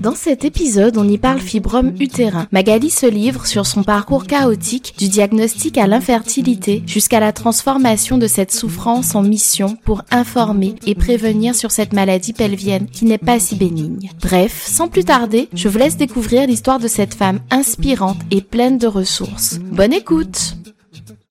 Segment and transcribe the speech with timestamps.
[0.00, 2.46] Dans cet épisode, on y parle fibrome utérin.
[2.52, 8.26] Magali se livre sur son parcours chaotique du diagnostic à l'infertilité jusqu'à la transformation de
[8.26, 13.40] cette souffrance en mission pour informer et prévenir sur cette maladie pelvienne qui n'est pas
[13.40, 14.10] si bénigne.
[14.22, 18.78] Bref, sans plus tarder, je vous laisse découvrir l'histoire de cette femme inspirante et pleine
[18.78, 19.58] de ressources.
[19.58, 20.56] Bonne écoute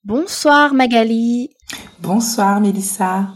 [0.03, 1.49] Bonsoir Magali
[2.01, 3.27] Bonsoir Mélissa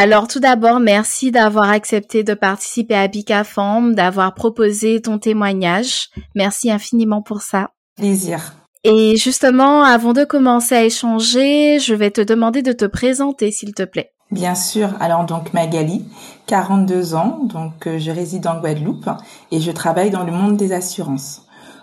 [0.00, 6.08] alors tout d'abord, merci d'avoir accepté de participer à Bicafam, d'avoir proposé ton témoignage.
[6.34, 7.72] Merci infiniment pour ça.
[7.96, 8.54] Plaisir.
[8.82, 13.74] Et justement, avant de commencer à échanger, je vais te demander de te présenter, s'il
[13.74, 14.12] te plaît.
[14.30, 14.88] Bien sûr.
[15.00, 16.06] Alors donc Magali,
[16.46, 19.10] 42 ans, donc euh, je réside en Guadeloupe
[19.50, 21.42] et je travaille dans le monde des assurances.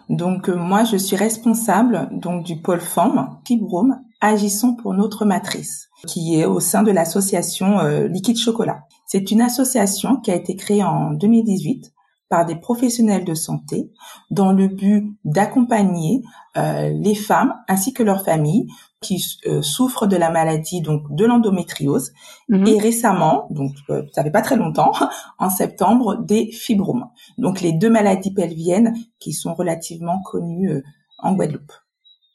[0.09, 5.86] Donc euh, moi, je suis responsable donc du pôle Femme Fibrome Agissons pour notre matrice,
[6.05, 8.83] qui est au sein de l'association euh, Liquide Chocolat.
[9.05, 11.93] C'est une association qui a été créée en 2018
[12.29, 13.89] par des professionnels de santé
[14.31, 16.21] dans le but d'accompagner
[16.57, 18.67] euh, les femmes ainsi que leurs familles
[18.99, 22.11] qui euh, souffrent de la maladie donc de l'endométriose
[22.49, 22.67] mhm.
[22.67, 23.71] et récemment donc
[24.11, 24.91] ça fait pas très longtemps
[25.39, 27.07] en septembre des fibromes
[27.37, 30.83] donc les deux maladies pelviennes qui sont relativement connues
[31.19, 31.71] en Guadeloupe.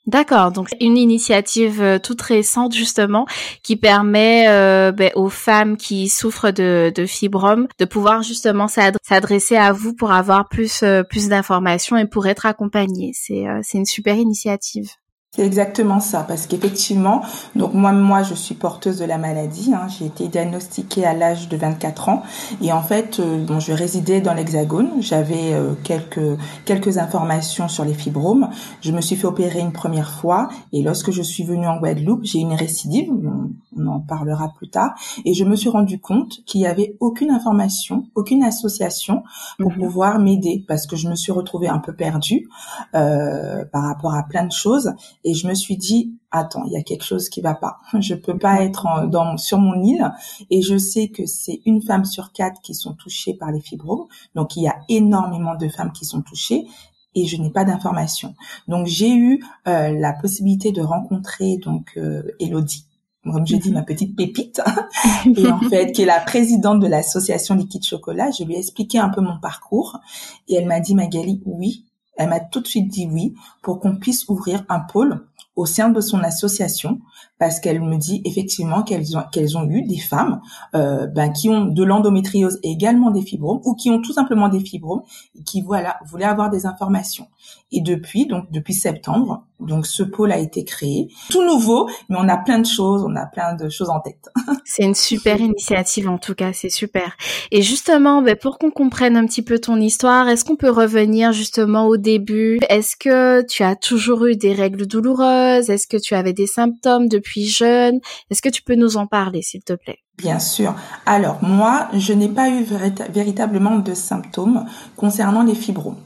[0.07, 3.25] D'accord, donc une initiative euh, toute récente justement
[3.63, 9.57] qui permet euh, ben, aux femmes qui souffrent de, de fibromes de pouvoir justement s'adresser
[9.57, 13.13] à vous pour avoir plus euh, plus d'informations et pour être accompagnées.
[13.15, 14.91] C'est c'est une super initiative.
[15.35, 17.23] C'est exactement ça, parce qu'effectivement,
[17.57, 19.73] donc moi, moi, je suis porteuse de la maladie.
[19.73, 22.23] Hein, j'ai été diagnostiquée à l'âge de 24 ans,
[22.61, 24.91] et en fait, euh, bon, je résidais dans l'Hexagone.
[25.01, 28.51] J'avais euh, quelques quelques informations sur les fibromes.
[28.83, 32.25] Je me suis fait opérer une première fois, et lorsque je suis venue en Guadeloupe,
[32.25, 33.11] j'ai une récidive.
[33.11, 34.95] On, en parlera plus tard,
[35.25, 39.23] et je me suis rendu compte qu'il y avait aucune information, aucune association
[39.59, 39.79] pour mhm.
[39.79, 42.49] pouvoir m'aider, parce que je me suis retrouvée un peu perdue
[42.95, 44.93] euh, par rapport à plein de choses
[45.25, 47.79] et je me suis dit attends, il y a quelque chose qui va pas.
[48.01, 50.11] Je peux pas être dans, sur mon île
[50.51, 54.07] et je sais que c'est une femme sur quatre qui sont touchées par les fibromes.
[54.35, 56.67] Donc il y a énormément de femmes qui sont touchées
[57.15, 58.35] et je n'ai pas d'informations.
[58.67, 62.87] Donc j'ai eu euh, la possibilité de rencontrer donc euh, Elodie
[63.25, 63.75] comme j'ai dit, mhm.
[63.75, 64.61] ma petite pépite,
[65.37, 68.33] et en fait, qui est la présidente de l'association Liquide Chocolat.
[68.33, 70.01] Je lui ai expliqué un peu mon parcours,
[70.49, 71.85] et elle m'a dit, Magali, oui,
[72.23, 75.89] elle m'a tout de suite dit oui pour qu'on puisse ouvrir un pôle au sein
[75.89, 77.01] de son association
[77.43, 80.41] parce qu'elle me dit effectivement qu'elles ont qu'elles ont eu des femmes
[80.77, 84.49] euh, ben, qui ont de l'endométriose et également des fibromes ou qui ont tout simplement
[84.49, 85.03] des fibromes
[85.37, 87.27] et qui voilà voulaient avoir des informations.
[87.73, 91.09] Et depuis donc depuis septembre donc ce pôle a été créé.
[91.31, 94.31] Tout nouveau mais on a plein de choses on a plein de choses en tête.
[94.65, 97.17] C'est une super initiative en tout cas c'est super.
[97.51, 101.33] Et justement ben, pour qu'on comprenne un petit peu ton histoire est-ce qu'on peut revenir
[101.33, 102.61] justement au début?
[102.69, 105.71] Est-ce que tu as toujours eu des règles douloureuses?
[105.71, 108.01] Est-ce que tu avais des symptômes depuis jeune.
[108.31, 109.99] Est-ce que tu peux nous en parler, s'il te plaît?
[110.19, 110.75] Bien sûr.
[111.07, 112.65] Alors, moi, je n'ai pas eu
[113.11, 115.97] véritablement de symptômes concernant les fibromes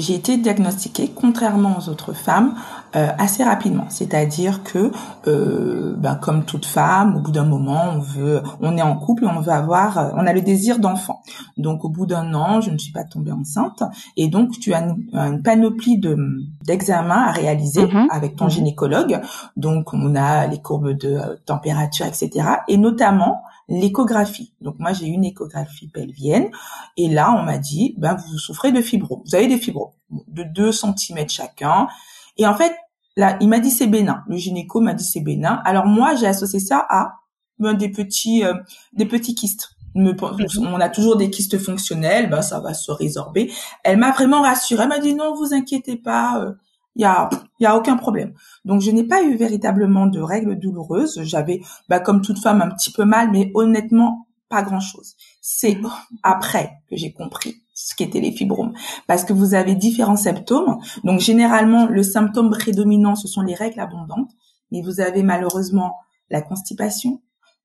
[0.00, 2.54] j'ai été diagnostiquée, contrairement aux autres femmes,
[2.96, 3.86] euh, assez rapidement.
[3.88, 4.90] C'est-à-dire que,
[5.28, 9.24] euh, ben, comme toute femme, au bout d'un moment, on veut, on est en couple
[9.24, 11.22] et on veut avoir, on a le désir d'enfant.
[11.56, 13.82] Donc, au bout d'un an, je ne suis pas tombée enceinte,
[14.16, 16.16] et donc tu as une, panoplie de
[16.64, 18.08] d'examens à réaliser mhm.
[18.10, 18.50] avec ton mhm.
[18.50, 19.20] gynécologue.
[19.56, 22.30] Donc, on a les courbes de température, etc.
[22.66, 24.52] Et notamment l'échographie.
[24.60, 26.50] Donc moi j'ai une échographie pelvienne
[26.96, 29.22] et là on m'a dit ben vous souffrez de fibro.
[29.24, 31.86] Vous avez des fibros de 2 cm chacun
[32.40, 32.74] et en fait
[33.16, 34.24] là il m'a dit c'est bénin.
[34.26, 35.60] Le gynéco m'a dit c'est bénin.
[35.64, 37.14] Alors moi j'ai associé ça à
[37.58, 38.54] ben, des petits euh,
[38.94, 39.70] des petits kystes.
[39.94, 40.16] Mhm.
[40.72, 43.52] on a toujours des kystes fonctionnels, ben ça va se résorber.
[43.84, 44.84] Elle m'a vraiment rassurée.
[44.84, 46.52] Elle m'a dit non, vous inquiétez pas, euh,
[46.96, 47.28] il y a
[47.60, 48.32] y a aucun problème.
[48.64, 51.20] Donc je n'ai pas eu véritablement de règles douloureuses.
[51.24, 55.14] J'avais bah, comme toute femme un petit peu mal, mais honnêtement pas grand chose.
[55.40, 55.78] C'est
[56.22, 58.72] après que j'ai compris ce qu'étaient les fibromes
[59.06, 60.78] parce que vous avez différents symptômes.
[61.04, 64.30] Donc généralement le symptôme prédominant ce sont les règles abondantes,
[64.70, 65.96] mais vous avez malheureusement
[66.30, 67.20] la constipation,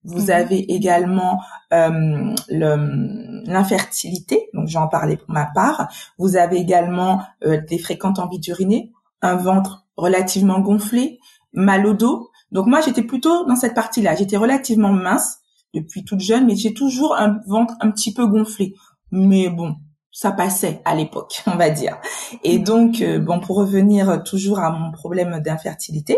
[0.06, 0.30] vous mhm.
[0.30, 1.42] avez également
[1.74, 5.92] euh, l'infertilité, donc j'en parlais pour ma part.
[6.18, 8.92] Vous avez également euh, des fréquentes envies d'uriner,
[9.22, 11.20] un ventre relativement gonflé,
[11.54, 12.30] mal au dos.
[12.52, 14.16] Donc moi, j'étais plutôt dans cette partie-là.
[14.16, 15.40] J'étais relativement mince
[15.74, 18.76] depuis toute jeune, mais j'ai toujours un ventre un petit peu gonflé.
[19.12, 19.76] Mais bon,
[20.16, 21.98] ça passait à l'époque, on va dire.
[22.44, 26.18] Et donc, euh, bon, pour revenir toujours à mon problème d'infertilité,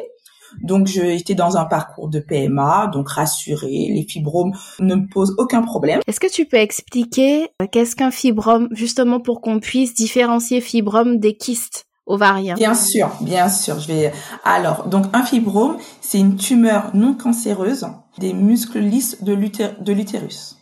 [0.61, 5.61] donc j'étais dans un parcours de PMA, donc rassurée, les fibromes ne me posent aucun
[5.61, 5.99] problème.
[6.07, 11.17] Est-ce que tu peux expliquer euh, qu'est-ce qu'un fibrome, justement pour qu'on puisse différencier fibrome
[11.17, 13.79] des kystes ovarien Bien sûr, bien sûr.
[13.79, 14.13] Je vais.
[14.45, 17.87] Alors, donc un fibrome, c'est une tumeur non cancéreuse
[18.19, 20.57] des muscles lisses de l'utérus.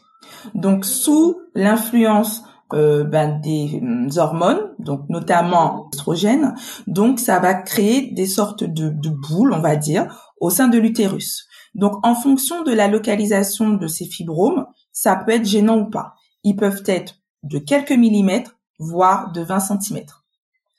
[0.54, 2.44] Donc, sous l'influence
[2.74, 6.56] euh, ben, des hum, hormones, donc notamment estrogènes,
[6.88, 10.78] donc ça va créer des sortes de, de boules, on va dire, au sein de
[10.78, 11.48] l'utérus.
[11.76, 16.14] Donc, en fonction de la localisation de ces fibromes, ça peut être gênant ou pas.
[16.44, 20.24] Ils peuvent être de quelques millimètres, voire de 20 centimètres.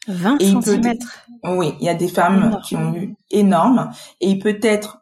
[0.09, 1.27] 20 centimètres.
[1.45, 3.91] Oui, il y a des femmes qui ont eu énorme
[4.21, 5.01] et il peut être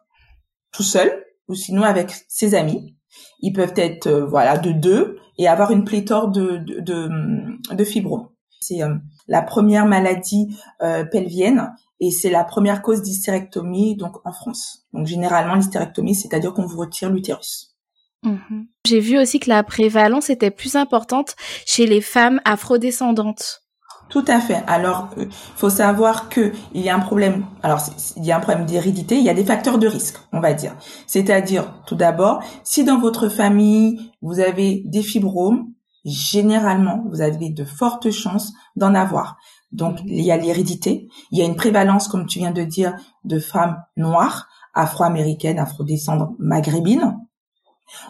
[0.71, 2.95] tout seul ou sinon avec ses amis.
[3.39, 7.83] Ils peuvent être euh, voilà de deux et avoir une pléthore de de de, de
[7.83, 8.29] fibromes.
[8.59, 8.95] C'est euh,
[9.27, 14.85] la première maladie euh, pelvienne et c'est la première cause d'hystérectomie donc en France.
[14.93, 17.75] Donc généralement l'hystérectomie, c'est-à-dire qu'on vous retire l'utérus.
[18.23, 18.67] Mhm.
[18.85, 21.35] J'ai vu aussi que la prévalence était plus importante
[21.65, 23.64] chez les femmes afrodescendantes.
[24.09, 24.63] Tout à fait.
[24.67, 27.45] Alors, il euh, faut savoir que il y a un problème.
[27.63, 27.79] Alors,
[28.17, 29.17] il y a un problème d'hérédité.
[29.17, 30.75] Il y a des facteurs de risque, on va dire.
[31.07, 35.71] C'est-à-dire, tout d'abord, si dans votre famille vous avez des fibromes,
[36.05, 39.37] généralement, vous avez de fortes chances d'en avoir.
[39.71, 41.07] Donc, il y a l'hérédité.
[41.31, 46.35] Il y a une prévalence, comme tu viens de dire, de femmes noires, afro-américaines, afro-descendantes,
[46.37, 47.17] maghrébines.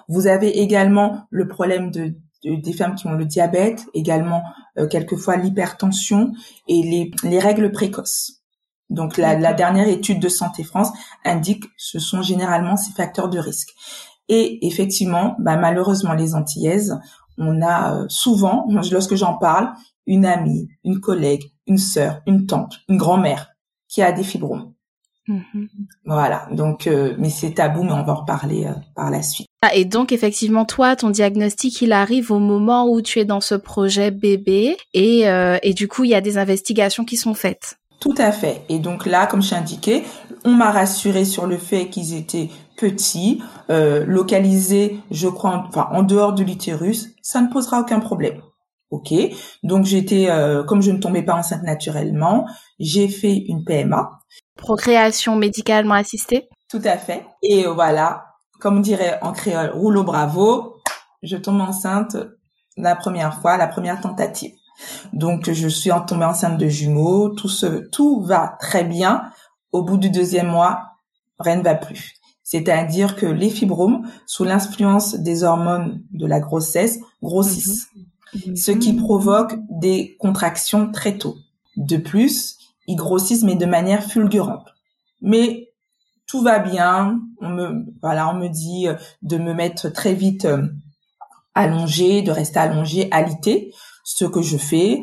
[0.10, 2.16] Vous avez également le problème de
[2.46, 4.44] des femmes qui ont le diabète, également
[4.78, 6.34] euh, quelquefois l'hypertension
[6.68, 8.44] et les, les, règles précoces.
[8.90, 10.90] Donc la, la, dernière étude de Santé France
[11.24, 13.74] indique que ce sont généralement ces facteurs de risque.
[14.28, 17.00] Et effectivement, bah, malheureusement les Antillaises,
[17.38, 19.72] on a euh, souvent, lorsque j'en parle,
[20.08, 23.52] une amie, une collègue, une sœur, une tante, une grand-mère
[23.88, 24.74] qui a des fibromes.
[25.28, 25.68] Mm-hmm.
[26.06, 29.48] Voilà, donc euh, mais c'est tabou, mais on va en reparler par la suite.
[29.68, 33.42] Ah, et donc effectivement, toi, ton diagnostic, il arrive au moment où tu es dans
[33.42, 37.34] ce projet bébé et, euh, et du coup, il y a des investigations qui sont
[37.34, 37.80] faites.
[38.00, 38.62] Tout à fait.
[38.70, 40.04] Et donc là, comme j'ai indiqué,
[40.44, 43.42] on m'a rassuré sur le fait qu'ils étaient petits,
[43.72, 48.44] euh, localisés, je crois, en, enfin en dehors de l'utérus, ça ne posera aucun problème.
[48.92, 49.16] Ok.
[49.64, 52.46] Donc j'étais, euh, comme je ne tombais pas enceinte naturellement,
[52.78, 54.12] j'ai fait une PMA.
[54.58, 56.50] Procréation médicalement assistée.
[56.70, 57.26] Tout à fait.
[57.42, 58.26] Et voilà,
[58.60, 60.78] comme on dirait en créole, rouleau bravo,
[61.24, 62.18] je tombe enceinte
[62.78, 64.54] la première fois, la première tentative.
[65.14, 69.24] Donc je suis tombée enceinte de jumeaux, tout ce, tout va très bien.
[69.72, 70.96] Au bout du deuxième mois,
[71.40, 72.14] rien ne va plus.
[72.44, 77.88] C'est-à-dire que les fibromes, sous l'influence des hormones de la grossesse, grossissent,
[78.34, 78.56] mhm.
[78.56, 81.38] ce qui provoque des contractions très tôt.
[81.76, 82.58] De plus,
[82.88, 84.68] ils grossissent mais de manière fulgurante.
[85.22, 85.65] Mais
[86.36, 87.22] tout va bien.
[87.40, 90.68] On me, voilà, on me dit euh, de me mettre très vite euh,
[91.54, 93.74] allongée, de rester allongée, alité,
[94.04, 95.02] ce que je fais.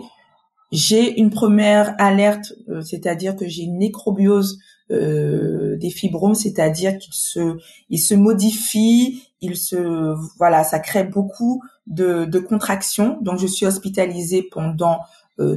[0.73, 4.59] J'ai une première alerte, euh, c'est-à-dire que j'ai une nécrobiose
[4.91, 7.57] des fibromes, c'est-à-dire qu'ils se,
[7.89, 13.17] ils se modifient, ils se, voilà, ça crée beaucoup de, contractions.
[13.23, 15.01] Donc je suis hospitalisée pendant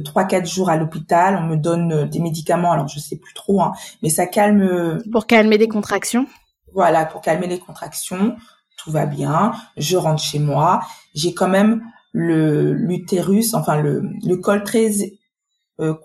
[0.04, 3.34] trois quatre jours à l'hôpital, on me donne euh, des médicaments, alors je sais plus
[3.34, 4.62] trop, hein, mais ça calme.
[4.62, 6.26] Euh, pour calmer les contractions.
[6.72, 8.36] Voilà, pour calmer les contractions,
[8.76, 9.52] tout va bien.
[9.76, 10.80] Je rentre chez moi,
[11.14, 14.90] j'ai quand même le l'utérus, enfin le le col très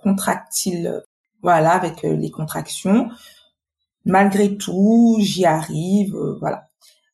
[0.02, 1.02] contractile,
[1.42, 3.10] voilà, avec les contractions.
[4.04, 6.68] Malgré tout, j'y arrive, voilà.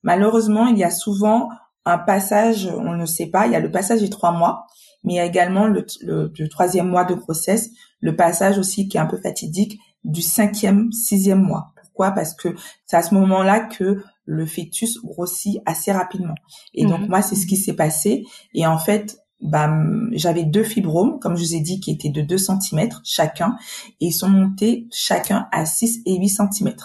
[0.03, 1.49] Malheureusement, il y a souvent
[1.85, 4.67] un passage, on ne sait pas, il y a le passage des trois mois,
[5.03, 8.97] mais il y a également le, le, troisième mois de grossesse, le passage aussi qui
[8.97, 11.73] est un peu fatidique du cinquième, sixième mois.
[11.81, 12.11] Pourquoi?
[12.11, 16.35] Parce que c'est à ce moment-là que le fœtus grossit assez rapidement.
[16.73, 17.09] Et donc mhm.
[17.09, 18.25] moi, c'est ce qui s'est passé.
[18.53, 19.71] Et en fait, bah,
[20.11, 23.55] j'avais deux fibromes, comme je vous ai dit, qui étaient de 2 cm chacun,
[23.99, 26.75] et ils sont montés chacun à 6 et 8 cm.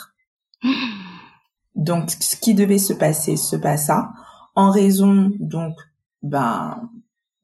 [1.75, 4.13] Donc, ce qui devait se passer se passa
[4.55, 5.75] en raison donc
[6.23, 6.91] ben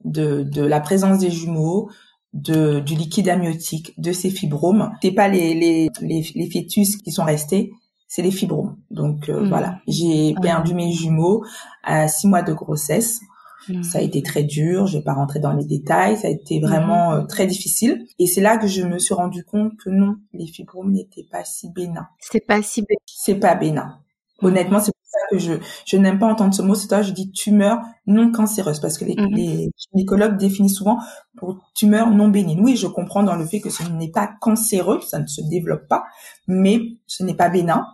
[0.09, 1.91] de, de la présence des jumeaux,
[2.33, 4.91] de, du liquide amniotique, de ces fibromes.
[5.03, 7.73] C'est pas les, les, les, fœtus qui sont restés,
[8.07, 8.77] c'est les fibromes.
[8.91, 9.49] Donc euh, hmm.
[9.49, 11.45] voilà, j'ai perdu mes jumeaux
[11.83, 13.21] à six mois de grossesse.
[13.69, 13.83] Hmm.
[13.83, 16.61] Ça a été très dur, je vais pas rentrer dans les détails, ça a été
[16.61, 17.21] vraiment hmm.
[17.21, 18.07] euh, très difficile.
[18.19, 21.45] Et c'est là que je me suis rendu compte que non, les fibromes n'étaient pas
[21.45, 22.09] si bénins.
[22.21, 22.99] C'est pas si bénin.
[23.07, 23.99] C'est pas bénin.
[24.41, 25.55] Honnêtement, c'est ça que je,
[25.87, 26.75] je n'aime pas entendre ce mot.
[26.75, 29.35] C'est toi, je dis tumeur non cancéreuse parce que les, mhm.
[29.35, 30.99] les gynécologues définissent souvent
[31.37, 32.61] pour tumeur non bénigne.
[32.63, 35.89] Oui, je comprends dans le fait que ce n'est pas cancéreux, ça ne se développe
[35.89, 36.05] pas,
[36.47, 37.87] mais ce n'est pas bénin.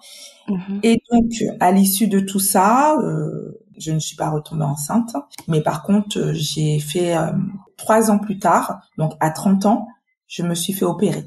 [0.49, 0.81] Mhm.
[0.83, 5.15] Et donc, à l'issue de tout ça, euh, je ne suis pas retombée enceinte,
[5.49, 7.33] mais par contre, euh, j'ai fait euh,
[7.77, 9.89] trois ans plus tard, donc à 30 ans,
[10.27, 11.25] je me suis fait opérer.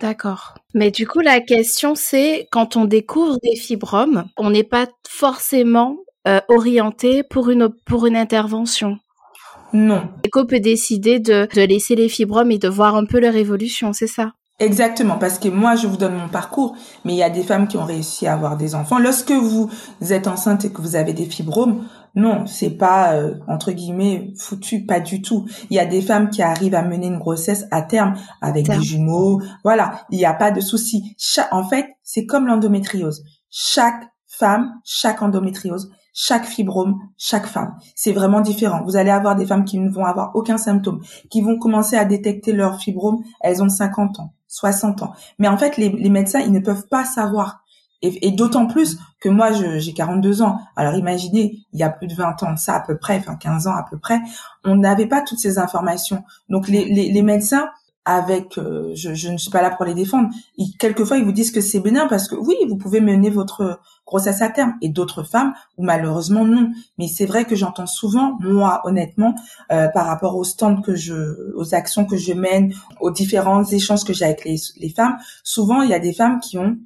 [0.00, 0.54] D'accord.
[0.74, 5.96] Mais du coup, la question, c'est quand on découvre des fibromes, on n'est pas forcément
[6.26, 8.98] euh, orienté pour une, pour une intervention.
[9.72, 10.02] Non.
[10.24, 13.92] L'éco peut décider de, de laisser les fibromes et de voir un peu leur évolution,
[13.92, 14.32] c'est ça?
[14.60, 17.66] Exactement, parce que moi, je vous donne mon parcours, mais il y a des femmes
[17.66, 19.00] qui ont réussi à avoir des enfants.
[19.00, 19.68] Lorsque vous
[20.10, 24.84] êtes enceinte et que vous avez des fibromes, non, c'est pas euh, entre guillemets foutu,
[24.84, 25.46] pas du tout.
[25.70, 28.82] Il y a des femmes qui arrivent à mener une grossesse à terme avec des
[28.82, 29.42] jumeaux.
[29.64, 31.16] Voilà, il n'y a pas de souci.
[31.50, 33.24] En fait, c'est comme l'endométriose.
[33.50, 37.76] Chaque femme, chaque endométriose, chaque fibrome, chaque femme.
[37.96, 38.82] C'est vraiment différent.
[38.84, 42.04] Vous allez avoir des femmes qui ne vont avoir aucun symptôme, qui vont commencer à
[42.04, 45.12] détecter leur fibrome, elles ont 50 ans, 60 ans.
[45.40, 47.63] Mais en fait, les, les médecins, ils ne peuvent pas savoir
[48.04, 50.58] et, d'autant plus que moi, j'ai 42 ans.
[50.76, 53.36] Alors imaginez, il y a plus de 20 ans de ça à peu près, enfin
[53.36, 54.20] 15 ans à peu près,
[54.64, 56.24] on n'avait pas toutes ces informations.
[56.48, 57.68] Donc les, les, les médecins,
[58.04, 61.32] avec, euh, je, je, ne suis pas là pour les défendre, ils, quelquefois ils vous
[61.32, 64.74] disent que c'est bénin parce que oui, vous pouvez mener votre grossesse à terme.
[64.82, 66.70] Et d'autres femmes, ou malheureusement non.
[66.98, 69.34] Mais c'est vrai que j'entends souvent, moi honnêtement,
[69.72, 74.04] euh, par rapport aux stands que je, aux actions que je mène, aux différents échanges
[74.04, 76.76] que j'ai avec les, les femmes, souvent il y a des femmes qui ont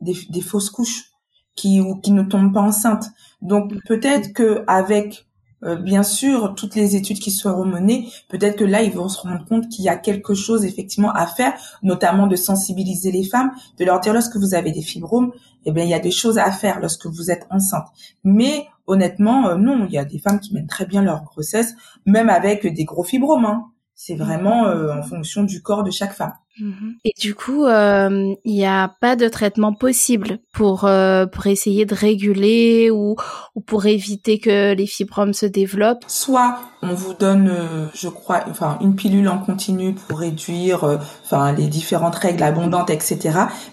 [0.00, 1.10] des, fausses couches
[1.56, 3.06] qui ou qui ne tombent pas enceintes.
[3.42, 5.26] Donc peut-être que avec
[5.62, 9.20] euh, bien sûr toutes les études qui seront menées, peut-être que là ils vont se
[9.20, 11.52] rendre compte qu'il y a quelque chose effectivement à faire,
[11.82, 15.32] notamment de sensibiliser les femmes, de leur dire lorsque vous avez des fibromes,
[15.66, 17.88] eh bien il y a des choses à faire lorsque vous êtes enceinte.
[18.24, 21.74] Mais honnêtement, euh, non, il y a des femmes qui mènent très bien leur grossesse,
[22.06, 23.44] même avec des gros fibromes.
[23.44, 23.66] Hein.
[23.94, 26.32] C'est vraiment euh, en fonction du corps de chaque femme.
[26.58, 26.96] Mhm.
[27.04, 31.86] Et du coup, euh, il n'y a pas de traitement possible pour euh, pour essayer
[31.86, 33.16] de réguler ou,
[33.54, 36.04] ou pour éviter que les fibromes se développent.
[36.08, 37.52] Soit on vous donne,
[37.94, 40.84] je crois, enfin une pilule en continu pour réduire,
[41.24, 43.18] enfin les différentes règles abondantes, etc.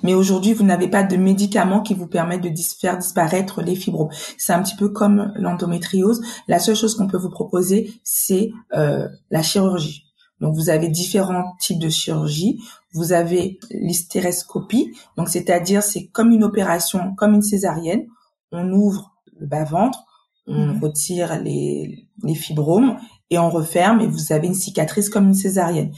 [0.04, 4.10] Mais aujourd'hui, vous n'avez pas de médicaments qui vous permettent de faire disparaître les fibromes.
[4.38, 6.22] C'est un petit peu comme l'endométriose.
[6.48, 10.08] La seule chose qu'on peut vous proposer, c'est la chirurgie.
[10.40, 12.62] Donc vous avez différents types de chirurgie.
[12.94, 18.08] Vous avez l'hystéroscopie, donc c'est-à-dire c'est comme une opération, comme une césarienne.
[18.52, 20.00] On ouvre le bas-ventre,
[20.48, 20.84] on mhm.
[20.84, 22.98] retire les, les fibromes
[23.30, 25.92] et on referme et vous avez une cicatrice comme une césarienne.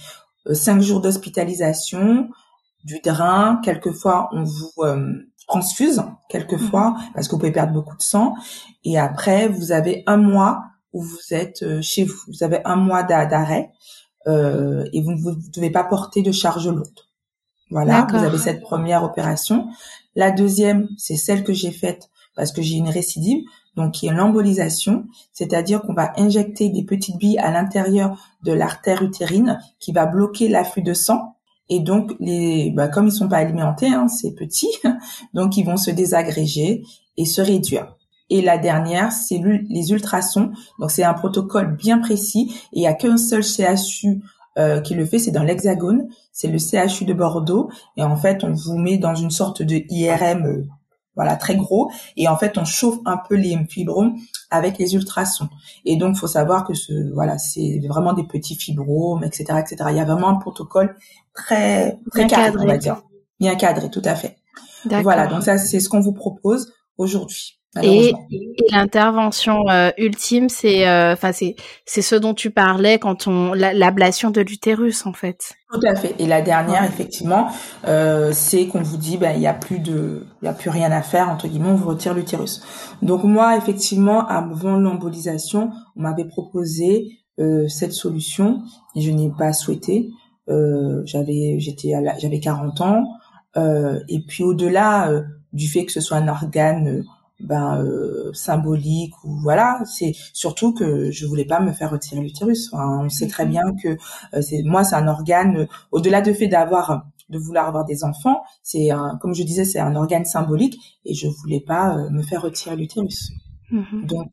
[0.47, 2.29] Euh, cinq jours d'hospitalisation,
[2.83, 5.13] du drain, quelquefois on vous euh,
[5.47, 6.97] transfuse, quelquefois mhm.
[7.13, 8.35] parce que vous pouvez perdre beaucoup de sang.
[8.83, 12.17] Et après, vous avez un mois où vous êtes euh, chez vous.
[12.27, 13.71] Vous avez un mois d'arrêt
[14.27, 16.99] euh, et vous ne devez pas porter de charge lourde.
[17.71, 19.67] Voilà, vous avez cette première opération.
[20.15, 23.43] La deuxième, c'est celle que j'ai faite parce que j'ai une récidive,
[23.75, 29.03] donc qui est l'embolisation, c'est-à-dire qu'on va injecter des petites billes à l'intérieur de l'artère
[29.03, 31.35] utérine qui va bloquer l'afflux de sang.
[31.67, 34.69] Et donc, les, bah, comme ils sont pas alimentés, hein, c'est petit,
[35.33, 36.83] donc ils vont se désagréger
[37.17, 37.95] et se réduire.
[38.29, 40.51] Et la dernière, c'est les ultrasons.
[40.79, 44.21] Donc c'est un protocole bien précis et il n'y a qu'un seul CHU
[44.57, 46.07] euh, qui le fait, c'est dans l'Hexagone.
[46.31, 47.69] C'est le CHU de Bordeaux.
[47.97, 50.67] Et en fait, on vous met dans une sorte de IRM, euh,
[51.15, 51.91] voilà, très gros.
[52.17, 54.15] Et en fait, on chauffe un peu les fibromes
[54.51, 55.49] avec les ultrasons.
[55.85, 59.77] Et donc, faut savoir que ce, voilà, c'est vraiment des petits fibromes, etc., etc.
[59.91, 60.95] Il y a vraiment un protocole
[61.33, 63.01] très, très cadré, on va dire.
[63.39, 64.37] Bien cadré, tout à fait.
[65.03, 65.27] Voilà.
[65.27, 67.58] Donc ça, c'est ce qu'on vous propose aujourd'hui.
[67.83, 68.13] Et,
[68.71, 74.31] l'intervention euh, ultime, c'est, euh, enfin, c'est, c'est ce dont tu parlais quand on l'ablation
[74.31, 75.53] de l'utérus, en fait.
[75.71, 76.15] Tout à fait.
[76.17, 77.47] Et la dernière, effectivement,
[77.87, 80.71] euh, c'est qu'on vous dit, ben, il y a plus de, il y a plus
[80.71, 82.61] rien à faire entre guillemets, on vous retire l'utérus.
[83.03, 87.11] Donc moi, effectivement, avant l'embolisation, on m'avait proposé
[87.69, 88.63] cette solution
[88.97, 90.09] et je n'ai pas souhaité.
[90.47, 93.05] j'avais, j'étais, j'avais 40 ans.
[93.55, 95.09] et puis au-delà
[95.53, 97.05] du fait que ce soit un organe
[97.39, 102.71] ben euh, symbolique ou voilà c'est surtout que je voulais pas me faire retirer l'utérus.
[102.73, 103.89] On sait très bien que
[104.33, 108.03] euh, c'est moi c'est un organe euh, au-delà du fait d'avoir de vouloir avoir des
[108.03, 108.89] enfants c'est
[109.21, 113.31] comme je disais c'est un organe symbolique et je voulais pas me faire retirer l'utérus.
[113.71, 114.05] Mm-hmm.
[114.07, 114.31] donc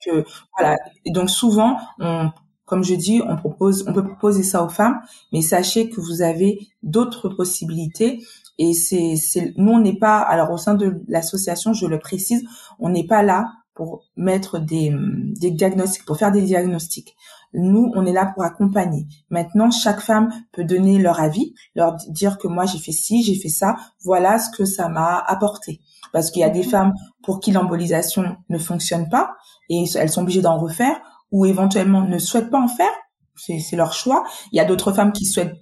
[0.57, 0.79] voilà.
[1.05, 2.31] Et donc souvent on
[2.67, 5.01] comme je dis, on propose, on peut proposer ça aux femmes,
[5.33, 8.21] mais sachez que vous avez d'autres possibilités
[8.59, 12.45] et c'est, c'est, nous, on n'est pas, alors au sein de l'association, je le précise,
[12.79, 14.91] on n'est pas là pour mettre des,
[15.39, 17.15] des diagnostics, pour faire des diagnostics.
[17.53, 19.07] Nous, on est là pour accompagner.
[19.29, 23.35] Maintenant, chaque femme peut donner leur avis, leur dire que moi j'ai fait ci, j'ai
[23.35, 25.81] fait ça, voilà ce que ça m'a apporté.
[26.13, 29.35] Parce qu'il y a des femmes pour qui l'embolisation ne fonctionne pas
[29.69, 30.99] et elles sont obligées d'en refaire
[31.31, 32.93] ou éventuellement ne souhaitent pas en faire.
[33.37, 34.25] C'est, c'est leur choix.
[34.53, 35.57] Il y a d'autres femmes qui souhaitent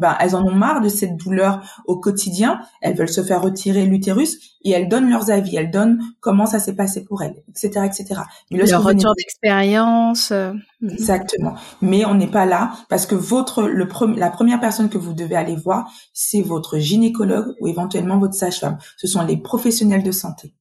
[0.00, 3.84] ben, elles en ont marre de cette douleur au quotidien, elles veulent se faire retirer
[3.84, 7.84] l'utérus et elles donnent leurs avis, elles donnent comment ça s'est passé pour elles, etc.,
[7.84, 8.22] etc.
[8.50, 10.30] Mais le retour d'expérience.
[10.30, 10.90] Euh, mhm.
[10.90, 11.54] Exactement.
[11.82, 15.36] Mais on n'est pas là parce que votre le la première personne que vous devez
[15.36, 18.78] aller voir, c'est votre gynécologue ou éventuellement votre sage-femme.
[18.96, 20.54] Ce sont les professionnels de santé.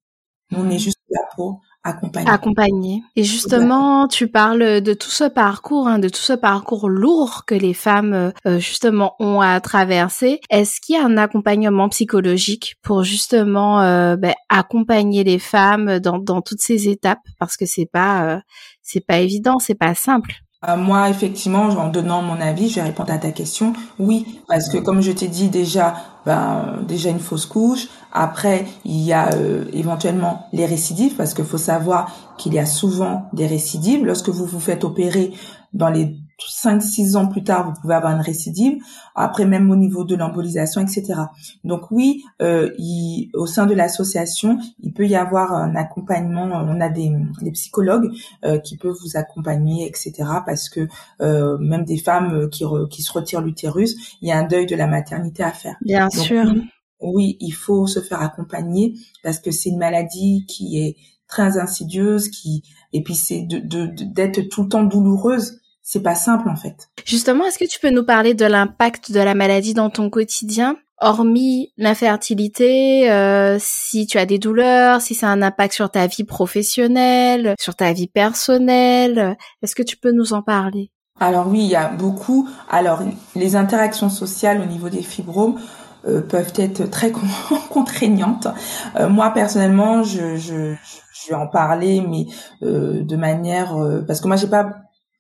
[0.52, 2.30] Nous, on est juste là pour accompagner.
[2.30, 3.04] Accompagner.
[3.16, 7.56] Et justement, tu parles de tout ce parcours, hein, de tout ce parcours lourd que
[7.56, 10.42] les femmes euh, justement ont à traverser.
[10.50, 16.20] Est-ce qu'il y a un accompagnement psychologique pour justement euh, ben, accompagner les femmes dans,
[16.20, 17.20] dans toutes ces étapes?
[17.40, 18.40] Parce que c'est pas euh,
[18.82, 20.34] c'est pas évident, c'est pas simple.
[20.78, 23.74] moi, effectivement, en donnant mon avis, je vais répondre à ta question.
[24.00, 25.96] Oui, parce que comme je t'ai dit déjà,
[26.26, 27.88] ben, déjà une fausse couche.
[28.12, 32.66] Après, il y a euh, éventuellement les récidives, parce qu'il faut savoir qu'il y a
[32.66, 34.06] souvent des récidives.
[34.06, 35.32] Lorsque vous vous faites opérer
[35.74, 36.16] dans les
[36.48, 38.82] 5-6 ans plus tard, vous pouvez avoir une récidive.
[39.16, 41.22] Après, même au niveau de l'embolisation, etc.
[41.64, 46.46] Donc oui, euh, il, au sein de l'association, il peut y avoir un accompagnement.
[46.46, 48.12] On a des, des psychologues
[48.46, 50.14] euh, qui peuvent vous accompagner, etc.
[50.46, 50.88] Parce que
[51.22, 54.76] euh, même des femmes qui, qui se retirent l'utérus, il y a un deuil de
[54.76, 55.76] la maternité à faire.
[55.82, 56.46] Bien sûr.
[56.46, 56.70] Oui,
[57.02, 62.64] il faut se faire accompagner parce que c'est une maladie qui est très insidieuse, qui
[62.92, 63.60] et puis c'est de
[64.04, 65.60] d'être tout le temps douloureuse
[65.90, 66.90] c'est pas simple en fait.
[67.04, 70.78] Justement, est-ce que tu peux nous parler de l'impact de la maladie dans ton quotidien?
[71.02, 76.06] Hormis l'infertilité, euh, si tu as des douleurs, si ça a un impact sur ta
[76.06, 80.92] vie professionnelle, sur ta vie personnelle, est-ce que tu peux nous en parler?
[81.20, 82.48] Alors oui, il y a beaucoup.
[82.70, 83.02] Alors
[83.36, 85.60] les interactions sociales au niveau des fibromes
[86.08, 87.12] euh, peuvent être très
[87.70, 88.48] contraignantes.
[88.96, 90.76] Euh, moi personnellement, je, je,
[91.14, 92.26] je, vais en parler, mais
[92.62, 93.76] de manière
[94.08, 94.74] parce que moi j'ai pas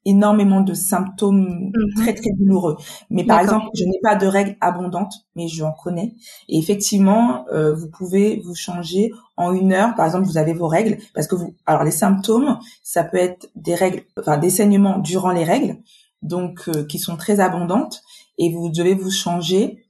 [0.05, 1.93] énormément de symptômes mhm.
[1.95, 2.77] très très douloureux.
[3.09, 6.15] Mais par exemple, je n'ai pas de règles abondantes, mais j'en connais.
[6.47, 9.95] Et effectivement, euh, vous pouvez vous changer en une heure.
[9.95, 13.49] Par exemple, vous avez vos règles, parce que vous, alors les symptômes, ça peut être
[13.55, 15.77] des règles, enfin des saignements durant les règles,
[16.21, 18.01] donc euh, qui sont très abondantes,
[18.37, 19.85] et vous devez vous changer.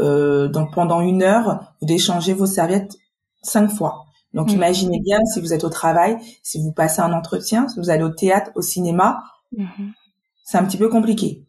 [0.00, 2.96] Euh, donc pendant une heure, vous devez changer vos serviettes
[3.42, 4.06] cinq fois.
[4.34, 4.54] Donc mhm.
[4.54, 8.04] imaginez bien si vous êtes au travail, si vous passez un entretien, si vous allez
[8.04, 9.20] au théâtre, au cinéma,
[9.56, 9.92] Mhm.
[10.44, 11.44] C'est un petit peu compliqué.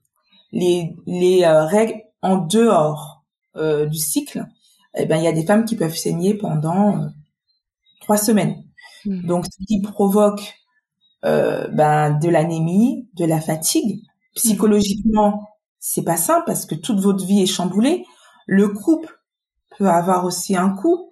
[0.52, 3.24] Les, les euh, règles en dehors
[3.56, 4.46] euh, du cycle,
[4.96, 7.08] eh ben il y a des femmes qui peuvent saigner pendant euh,
[8.02, 8.64] trois semaines.
[9.06, 9.26] Mhm.
[9.26, 10.56] Donc ce qui provoque
[11.24, 14.02] ben de l'anémie, de la fatigue.
[14.34, 18.06] Psychologiquement, c'est pas simple parce que toute votre vie est chamboulée.
[18.48, 19.20] Le couple
[19.78, 21.10] peut avoir aussi un coup.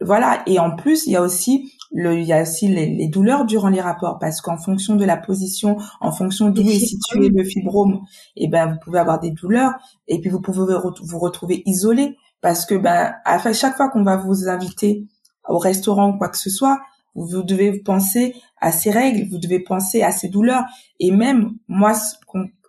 [0.00, 0.42] voilà.
[0.46, 3.68] Et en plus, il y a aussi le, il y a aussi les, douleurs durant
[3.68, 8.00] les rapports parce qu'en fonction de la position, en fonction d'où est situé le fibrome,
[8.36, 9.72] et eh ben vous pouvez avoir des douleurs
[10.06, 14.16] et puis vous pouvez vous retrouver isolé parce que ben à chaque fois qu'on va
[14.16, 15.06] vous inviter
[15.48, 16.78] au restaurant ou quoi que ce soit,
[17.14, 20.64] vous devez penser à ces règles, vous devez penser à ces douleurs
[21.00, 21.94] et même moi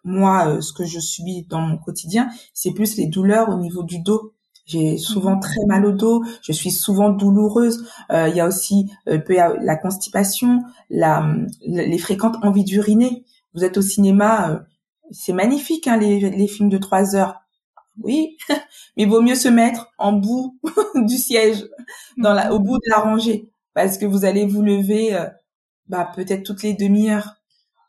[0.10, 3.84] moi euh, ce que je subis dans mon quotidien, c'est plus les douleurs au niveau
[3.84, 4.34] du dos
[4.69, 5.41] j'ai souvent mhm.
[5.41, 7.89] très mal au dos, je suis souvent douloureuse.
[8.12, 13.26] Euh, il y a aussi euh, la constipation, la, les fréquentes envies d'uriner.
[13.56, 14.60] Vous êtes au cinéma, euh,
[15.10, 17.41] c'est magnifique hein, les, les films de trois heures.
[18.04, 20.60] Oui, mais il vaut mieux se mettre en bout
[20.95, 21.65] du siège,
[22.17, 23.50] dans la, au bout de la rangée.
[23.74, 25.26] parce que vous allez vous lever euh,
[25.88, 27.38] bah peut-être toutes les demi-heures.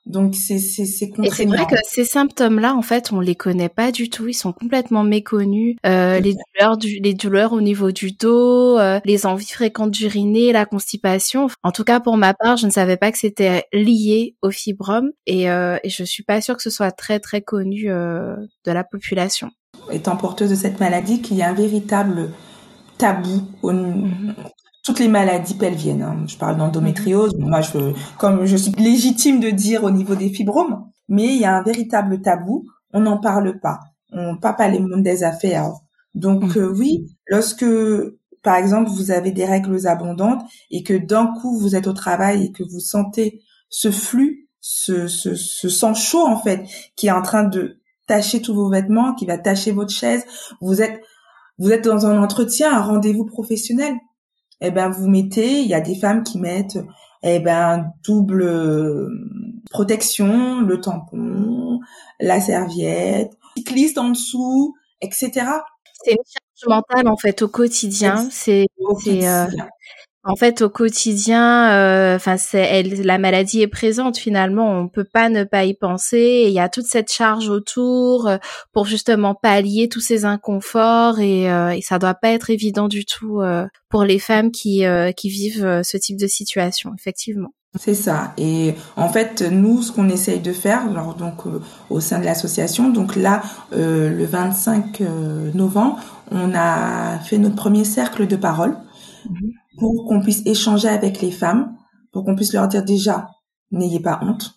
[0.06, 3.68] Donc c'est c'est c'est Et c'est vrai que ces symptômes-là, en fait, on les connaît
[3.68, 4.28] pas du tout.
[4.28, 5.76] Ils sont complètement méconnus.
[5.86, 10.52] Euh, les douleurs, du, les douleurs au niveau du dos, euh, les envies fréquentes d'uriner,
[10.52, 11.48] la constipation.
[11.62, 15.10] En tout cas, pour ma part, je ne savais pas que c'était lié au fibrome,
[15.26, 18.72] et, euh, et je suis pas sûre que ce soit très très connu euh, de
[18.72, 19.50] la population.
[19.92, 22.30] Étant porteuse de cette maladie, qu'il y a un véritable
[22.98, 24.34] tabou au, mm-hmm
[24.82, 26.02] toutes les maladies pelviennes.
[26.02, 26.24] Hein.
[26.26, 27.34] Je parle d'endométriose.
[27.38, 31.44] Moi, je, comme je suis légitime de dire au niveau des fibromes, mais il y
[31.44, 32.64] a un véritable tabou.
[32.92, 33.80] On n'en parle pas.
[34.12, 35.70] On parle pas les mondes des affaires.
[36.14, 36.58] Donc mmh.
[36.58, 37.66] euh, oui, lorsque
[38.42, 42.46] par exemple vous avez des règles abondantes et que d'un coup vous êtes au travail
[42.46, 46.64] et que vous sentez ce flux, ce, ce, ce sang chaud en fait,
[46.96, 50.24] qui est en train de tacher tous vos vêtements, qui va tacher votre chaise,
[50.60, 51.00] vous êtes
[51.58, 53.94] vous êtes dans un entretien, un rendez-vous professionnel
[54.60, 56.78] eh ben vous mettez, il y a des femmes qui mettent
[57.22, 59.08] eh ben double euh,
[59.70, 61.80] protection, le tampon,
[62.18, 65.30] la serviette, cycliste en dessous, etc.
[66.02, 68.28] C'est une charge mentale en fait au quotidien.
[68.30, 68.66] C'est
[69.00, 69.46] euh,
[70.22, 74.70] en fait, au quotidien, euh, enfin, c'est la maladie est présente finalement.
[74.78, 76.44] On peut pas ne pas y penser.
[76.46, 78.36] il y a toute cette charge autour euh,
[78.74, 83.06] pour justement pallier tous ces inconforts et, euh, et ça doit pas être évident du
[83.06, 83.40] tout
[83.88, 84.84] pour les femmes qui
[85.16, 87.48] qui vivent ce type de situation, effectivement.
[87.78, 88.34] C'est ça.
[88.36, 91.44] Et en fait, nous, ce qu'on essaye de faire, alors donc
[91.88, 95.00] au sein de l'association, donc là, le 25
[95.54, 95.98] novembre,
[96.30, 98.76] on a fait notre premier cercle de parole.
[99.28, 101.76] Mhm pour qu'on puisse échanger avec les femmes,
[102.12, 103.30] pour qu'on puisse leur dire déjà,
[103.70, 104.54] n'ayez pas honte.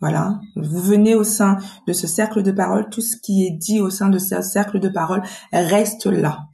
[0.00, 3.80] Voilà, vous venez au sein de ce cercle de parole, tout ce qui est dit
[3.80, 6.48] au sein de ce cercle de parole reste là.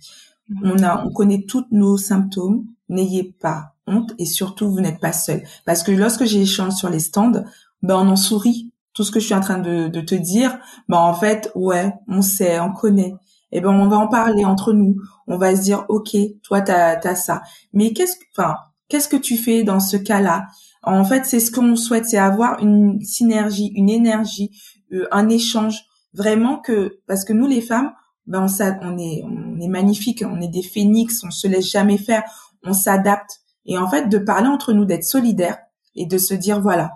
[0.63, 2.67] On a, on connaît tous nos symptômes.
[2.91, 5.43] N'ayez pas honte et surtout vous n'êtes pas seul.
[5.65, 7.43] Parce que lorsque j'échange sur les stands,
[7.83, 8.71] ben on en sourit.
[8.93, 10.59] Tout ce que je suis en train de, de te dire,
[10.89, 13.15] ben en fait, ouais, on sait, on connaît
[13.53, 14.97] eh ben on va en parler entre nous.
[15.27, 17.43] On va se dire ok, toi t'as as ça.
[17.73, 18.57] Mais qu'est-ce que, enfin,
[18.89, 20.47] qu'est-ce que tu fais dans ce cas-là?
[20.83, 24.51] En fait, c'est ce qu'on souhaite, c'est avoir une synergie, une énergie,
[24.93, 25.85] euh, un échange
[26.15, 27.93] vraiment que parce que nous les femmes,
[28.27, 31.99] ben on, on est on est magnifique, on est des phénix, on se laisse jamais
[31.99, 32.23] faire,
[32.65, 33.41] on s'adapte.
[33.67, 35.59] Et en fait, de parler entre nous, d'être solidaires
[35.95, 36.93] et de se dire voilà,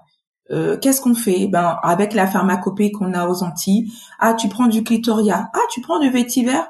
[0.52, 1.46] euh, qu'est-ce qu'on fait?
[1.46, 5.80] Ben avec la pharmacopée qu'on a aux Antilles, ah tu prends du clitoria, ah tu
[5.80, 6.60] prends du vétiver.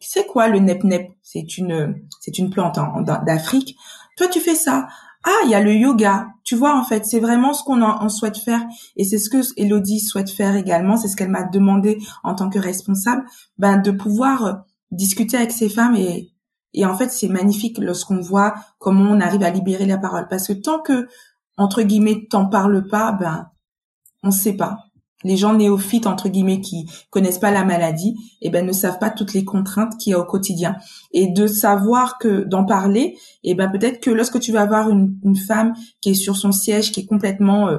[0.00, 2.78] C'est quoi le nep-nep C'est une c'est une plante
[3.26, 3.76] d'Afrique.
[4.16, 4.86] Toi tu fais ça.
[5.26, 6.26] Ah, il y a le yoga.
[6.44, 8.60] Tu vois, en fait, c'est vraiment ce qu'on on souhaite faire
[8.96, 10.98] et c'est ce que Elodie souhaite faire également.
[10.98, 13.24] C'est ce qu'elle m'a demandé en tant que responsable,
[13.56, 14.52] ben de pouvoir euh,
[14.90, 16.34] discuter avec ces femmes et
[16.74, 20.48] et en fait, c'est magnifique lorsqu'on voit comment on arrive à libérer la parole parce
[20.48, 21.06] que tant que
[21.56, 23.50] entre guillemets t'en parles pas, ben
[24.22, 24.78] on sait pas.
[25.24, 29.10] Les gens néophytes entre guillemets qui connaissent pas la maladie, eh ben ne savent pas
[29.10, 30.76] toutes les contraintes qu'il y a au quotidien.
[31.12, 35.36] Et de savoir que d'en parler, eh ben peut-être que lorsque tu vas voir une,
[35.36, 37.78] femme qui est sur son siège, qui est complètement euh,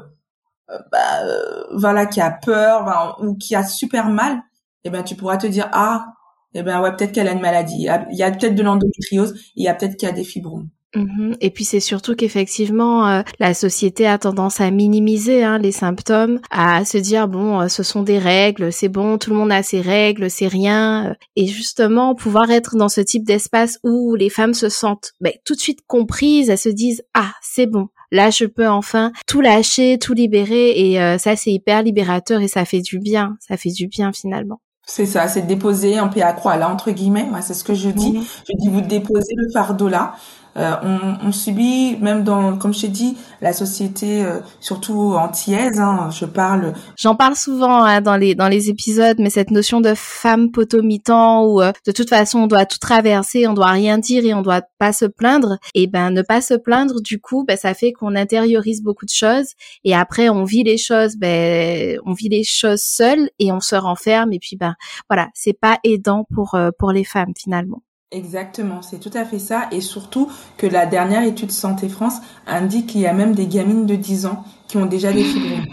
[0.71, 4.41] euh, bah, euh, voilà, qui a peur ou qui a super mal,
[4.83, 6.07] eh ben tu pourras te dire ah,
[6.55, 7.75] et ben ouais peut-être qu'elle a une maladie.
[7.75, 10.69] Il y a, peut-être de l'endométriose, il y a peut-être qu'il y a des fibromes.
[10.95, 11.35] Mhm.
[11.41, 16.39] Et puis c'est surtout qu'effectivement euh, la société a tendance à minimiser hein, les symptômes,
[16.51, 19.63] à se dire bon euh, ce sont des règles, c'est bon, tout le monde a
[19.63, 21.11] ses règles, c'est rien.
[21.11, 25.33] Euh, et justement pouvoir être dans ce type d'espace où les femmes se sentent ben,
[25.45, 29.41] tout de suite comprises, elles se disent ah c'est bon, là je peux enfin tout
[29.41, 33.71] lâcher, tout libérer et ça c'est hyper libérateur et ça fait du bien, ça fait
[33.71, 34.59] du bien finalement.
[34.87, 37.25] C'est ça, c'est déposer un pied à croix là entre guillemets.
[37.25, 38.13] Moi, c'est ce que je dis.
[38.13, 38.23] Mhm.
[38.47, 40.15] Je dis vous déposez le fardeau là.
[40.57, 45.79] Euh, on, on, subit, même dans, comme je t'ai dit, la société, euh, surtout antillaise,
[45.81, 46.73] hein, je parle.
[46.97, 51.45] J'en parle souvent hein, dans les dans les épisodes, mais cette notion de femme potomitan
[51.45, 54.41] où euh, de toute façon on doit tout traverser, on doit rien dire et on
[54.41, 55.57] doit pas se plaindre.
[55.73, 59.11] Et ben ne pas se plaindre, du coup, ben ça fait qu'on intériorise beaucoup de
[59.11, 59.49] choses
[59.83, 63.75] et après on vit les choses, ben on vit les choses seules et on se
[63.75, 64.75] renferme et puis ben
[65.09, 67.81] voilà, c'est pas aidant pour pour les femmes finalement.
[68.15, 69.67] Exactement, c'est tout à fait ça.
[69.73, 73.85] Et surtout que la dernière étude Santé France indique qu'il y a même des gamines
[73.85, 75.65] de 10 ans qui ont déjà des fibromes.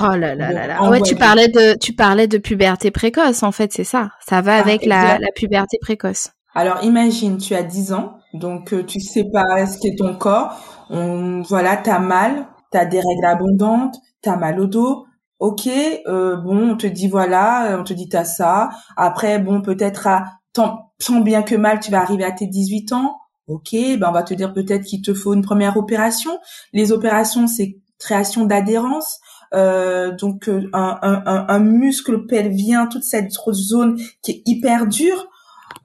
[0.00, 0.88] Oh là là là là.
[0.88, 4.10] Ouais, tu parlais de tu parlais de puberté précoce en fait, c'est ça.
[4.26, 6.30] Ça va ah, avec la, la, puberté précoce.
[6.54, 10.56] Alors imagine, tu as 10 ans, donc euh, tu sais pas ce qu'est ton corps.
[10.88, 15.06] On, voilà, t'as mal, t'as des règles abondantes, t'as mal au dos.
[15.38, 15.68] Ok,
[16.06, 18.70] euh, bon, on te dit voilà, on te dit t'as ça.
[18.96, 23.20] Après, bon, peut-être à tant, bien que mal, tu vas arriver à tes 18 ans,
[23.50, 26.38] Ok, ben on va te dire peut-être qu'il te faut une première opération.
[26.72, 29.18] Les opérations, c'est création d'adhérence.
[29.54, 35.26] Euh, donc euh, un, un, un, muscle pelvien, toute cette zone qui est hyper dure.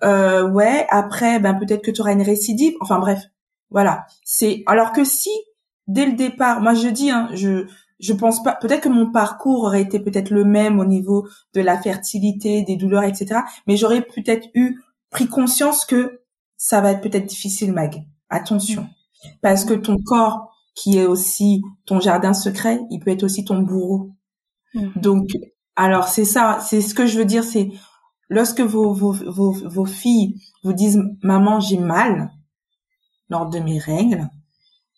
[0.03, 2.75] Euh, ouais, après, ben peut-être que tu auras une récidive.
[2.81, 3.19] Enfin bref,
[3.71, 4.05] voilà.
[4.23, 5.31] C'est alors que si
[5.87, 7.65] dès le départ, moi je dis, hein, je
[7.99, 8.55] je pense pas.
[8.55, 12.75] Peut-être que mon parcours aurait été peut-être le même au niveau de la fertilité, des
[12.75, 13.41] douleurs, etc.
[13.67, 16.21] Mais j'aurais peut-être eu pris conscience que
[16.57, 18.05] ça va être peut-être difficile, Mag.
[18.29, 18.87] Attention,
[19.41, 23.59] parce que ton corps, qui est aussi ton jardin secret, il peut être aussi ton
[23.59, 24.11] bourreau.
[24.73, 24.87] Mm.
[24.97, 25.29] Donc,
[25.75, 27.71] alors c'est ça, c'est ce que je veux dire, c'est
[28.29, 32.31] lorsque vos, vos, vos, vos filles vous disent maman j'ai mal
[33.29, 34.29] lors de mes règles,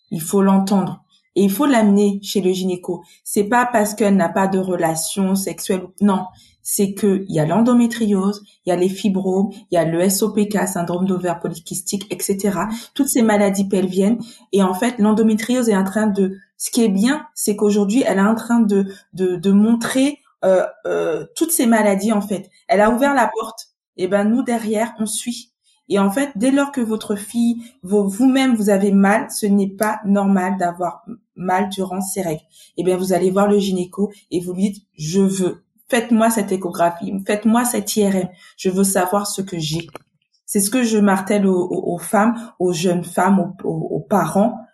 [0.10, 1.04] il faut l'entendre
[1.38, 3.04] et il faut l'amener chez le gynéco.
[3.24, 6.26] C'est pas parce qu'elle n'a pas de relation sexuelle, non,
[6.64, 10.10] c'est que il y a l'endométriose, il y a les fibromes, il y a le
[10.10, 12.60] SOPK, syndrome d'ovaire polykystique, etc.
[12.96, 14.18] Toutes ces maladies pelviennes.
[14.52, 18.18] Et en fait, l'endométriose est en train de, ce qui est bien, c'est qu'aujourd'hui, elle
[18.18, 22.50] est en train de de, de montrer euh, euh, toutes ces maladies en fait.
[22.68, 23.68] Elle a ouvert la porte.
[23.96, 25.54] Et ben nous derrière, on suit.
[25.90, 30.00] Et en fait, dès lors que votre fille, vous-même, vous avez mal, ce n'est pas
[30.06, 31.06] normal d'avoir
[31.38, 32.42] mal durant ces règles.
[32.78, 36.52] Et bien, vous allez voir le gynéco et vous lui dites, je veux faites-moi cette
[36.52, 39.88] échographie, faites-moi cette IRM, je veux savoir ce que j'ai.
[40.46, 44.67] C'est ce que je martèle aux, femmes, aux jeunes femmes, aux parents,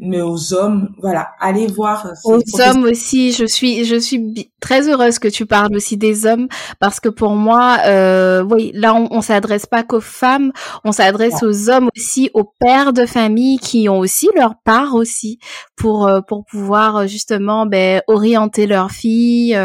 [0.00, 2.06] mais aux hommes, voilà, allez voir.
[2.06, 6.26] Euh, aux hommes aussi, je suis, je suis très heureuse que tu parles aussi des
[6.26, 10.52] hommes parce que pour moi, euh, oui, là, on, on s'adresse pas qu'aux femmes,
[10.84, 15.38] on s'adresse aux hommes aussi, aux pères de famille qui ont aussi leur part aussi
[15.76, 19.58] pour euh, pour pouvoir euh, justement ben, orienter leurs filles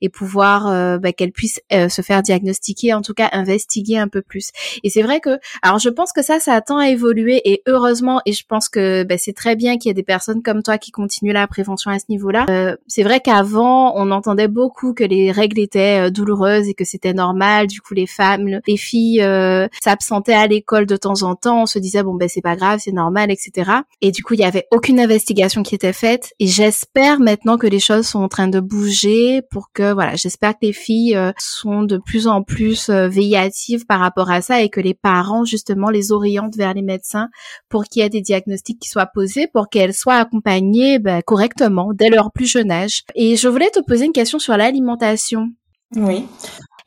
[0.00, 4.50] et pouvoir ben, qu'elles puissent se faire diagnostiquer, en tout cas investiguer un peu plus.
[4.84, 7.62] Et c'est vrai que, alors je pense que ça, ça a tant à évoluer et
[7.66, 10.62] heureusement, et je pense que ben, c'est très bien qu'il y ait des personnes comme
[10.62, 12.46] toi qui continuent la prévention à ce niveau-là.
[12.50, 16.84] Euh, c'est vrai qu'avant, on entendait beaucoup que les règles étaient euh, douloureuses et que
[16.84, 17.66] c'était normal.
[17.66, 21.62] Du coup, les femmes, les filles euh, s'absentaient à l'école de temps en temps.
[21.62, 23.70] On se disait bon ben c'est pas grave, c'est normal, etc.
[24.00, 26.32] Et du coup, il y avait aucune investigation qui était faite.
[26.38, 30.52] Et j'espère maintenant que les choses sont en train de bouger pour que voilà, j'espère
[30.52, 34.80] que les filles sont de plus en plus veillatives par rapport à ça et que
[34.80, 37.28] les parents justement les orientent vers les médecins
[37.68, 41.90] pour qu'il y ait des diagnostics qui soient posés, pour qu'elles soient accompagnées bah, correctement
[41.94, 43.02] dès leur plus jeune âge.
[43.14, 45.50] Et je voulais te poser une question sur l'alimentation.
[45.96, 46.26] Oui.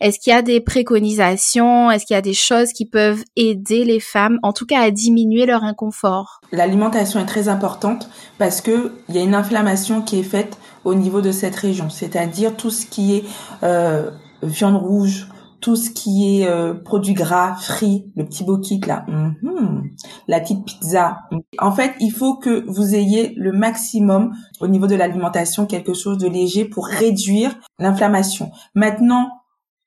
[0.01, 1.91] Est-ce qu'il y a des préconisations?
[1.91, 4.89] Est-ce qu'il y a des choses qui peuvent aider les femmes, en tout cas à
[4.89, 6.41] diminuer leur inconfort?
[6.51, 10.95] L'alimentation est très importante parce que il y a une inflammation qui est faite au
[10.95, 13.23] niveau de cette région, c'est-à-dire tout ce qui est
[13.61, 14.09] euh,
[14.41, 15.27] viande rouge,
[15.61, 19.83] tout ce qui est euh, produit gras, frit, le petit bokit là, mm-hmm,
[20.27, 21.19] la petite pizza.
[21.59, 26.17] En fait, il faut que vous ayez le maximum au niveau de l'alimentation, quelque chose
[26.17, 28.51] de léger pour réduire l'inflammation.
[28.73, 29.29] Maintenant,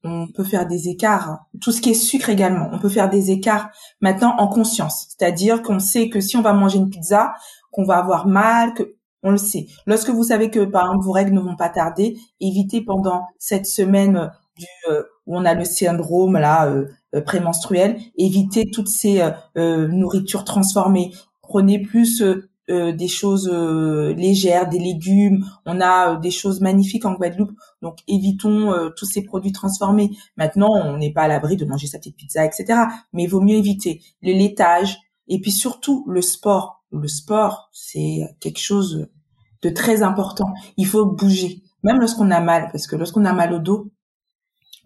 [0.04, 3.30] on peut faire des écarts, tout ce qui est sucre également, on peut faire des
[3.30, 5.06] écarts maintenant en conscience.
[5.08, 7.34] C'est-à-dire qu'on sait que si on va manger une pizza,
[7.70, 9.66] qu'on va avoir mal, que on le sait.
[9.86, 13.66] Lorsque vous savez que par exemple vos règles ne vont pas tarder, évitez pendant cette
[13.66, 19.22] semaine du euh, où on a le syndrome là euh, euh, prémenstruel, évitez toutes ces
[19.56, 21.12] nourritures transformées.
[21.42, 22.22] Prenez plus
[22.68, 23.48] des choses
[24.16, 25.44] légères, des légumes.
[25.66, 30.10] On a des choses magnifiques en Guadeloupe, donc évitons tous ces produits transformés.
[30.36, 32.80] Maintenant, on n'est pas à l'abri de manger sa petite pizza, etc.
[33.12, 36.82] Mais il vaut mieux éviter le laitage et puis surtout le sport.
[36.90, 39.08] Le sport, c'est quelque chose
[39.62, 40.52] de très important.
[40.76, 43.90] Il faut bouger, même lorsqu'on a mal, parce que lorsqu'on a mal au dos,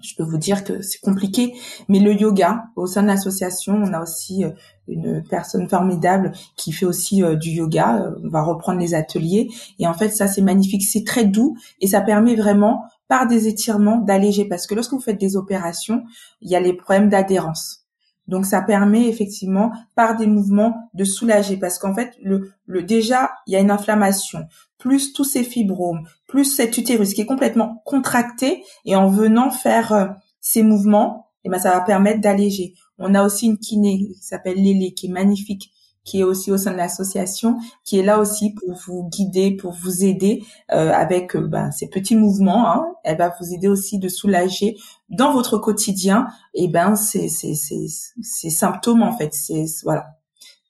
[0.00, 1.54] je peux vous dire que c'est compliqué,
[1.88, 4.50] mais le yoga, au sein de l'association, on a aussi euh,
[4.86, 8.02] une personne formidable qui fait aussi euh, du yoga.
[8.02, 11.56] Euh, on va reprendre les ateliers et en fait ça c'est magnifique, c'est très doux
[11.80, 16.04] et ça permet vraiment par des étirements d'alléger parce que lorsque vous faites des opérations,
[16.40, 17.87] il y a les problèmes d'adhérence.
[18.28, 21.56] Donc ça permet effectivement par des mouvements de soulager.
[21.56, 24.46] Parce qu'en fait le, le déjà il y a une inflammation.
[24.78, 29.92] Plus tous ces fibromes, plus cet utérus qui est complètement contracté et en venant faire
[29.92, 30.06] euh,
[30.40, 32.74] ces mouvements, eh ben ça va permettre d'alléger.
[32.98, 35.72] On a aussi une kiné qui s'appelle Lélé qui est magnifique
[36.08, 39.72] qui est aussi au sein de l'association, qui est là aussi pour vous guider, pour
[39.72, 40.42] vous aider
[40.72, 42.72] euh, avec euh, ben, ces petits mouvements.
[42.72, 42.86] Hein.
[43.04, 44.76] Elle va vous aider aussi de soulager
[45.10, 47.88] dans votre quotidien et ben ces, ces, ces,
[48.22, 49.34] ces symptômes en fait.
[49.34, 50.06] C'est voilà,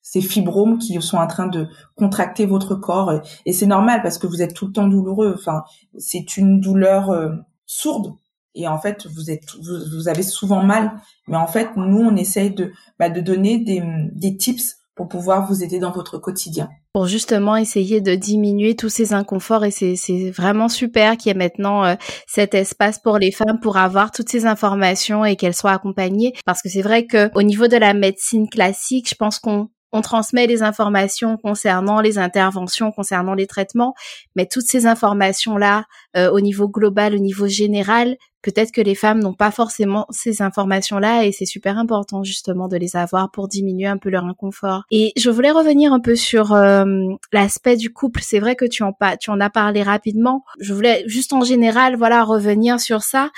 [0.03, 4.27] ces fibromes qui sont en train de contracter votre corps et c'est normal parce que
[4.27, 5.33] vous êtes tout le temps douloureux.
[5.39, 5.63] Enfin,
[5.99, 7.31] c'est une douleur euh,
[7.65, 8.13] sourde.
[8.57, 10.95] et en fait vous êtes vous, avez souvent mal
[11.29, 13.81] mais en fait nous on essaye de bah, de donner des
[14.13, 16.69] des tips pour pouvoir vous aider dans votre quotidien.
[16.93, 21.39] Pour justement essayer de diminuer tous ces inconforts et c'est vraiment super qu'il y ait
[21.39, 21.95] maintenant euh,
[22.27, 26.63] cet espace pour les femmes pour avoir toutes ces informations et qu'elles soient accompagnées parce
[26.63, 30.47] que c'est vrai que au niveau de la médecine classique, je pense qu'on on transmet
[30.47, 33.95] les informations concernant les interventions, concernant les traitements,
[34.37, 35.85] mais toutes ces informations-là,
[36.17, 40.43] euh, au niveau global, au niveau général, peut-être que les femmes n'ont pas forcément ces
[40.43, 44.85] informations-là et c'est super important justement de les avoir pour diminuer un peu leur inconfort.
[44.91, 46.85] Et je voulais revenir un peu sur euh,
[47.33, 48.21] l'aspect du couple.
[48.23, 50.45] C'est vrai que tu en, tu en as parlé rapidement.
[50.61, 53.31] Je voulais juste en général, voilà, revenir sur ça.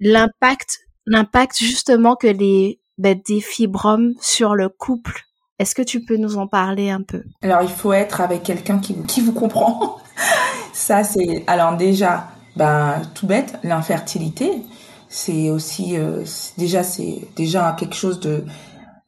[0.00, 5.26] L'impact, l'impact justement que les ben, des fibromes sur le couple
[5.58, 7.22] est-ce que tu peux nous en parler un peu?
[7.42, 9.96] Alors, il faut être avec quelqu'un qui, qui vous comprend.
[10.72, 11.44] Ça, c'est...
[11.46, 14.62] Alors déjà, ben, tout bête, l'infertilité,
[15.08, 15.96] c'est aussi...
[15.96, 16.24] Euh,
[16.58, 18.44] déjà, c'est déjà quelque chose de...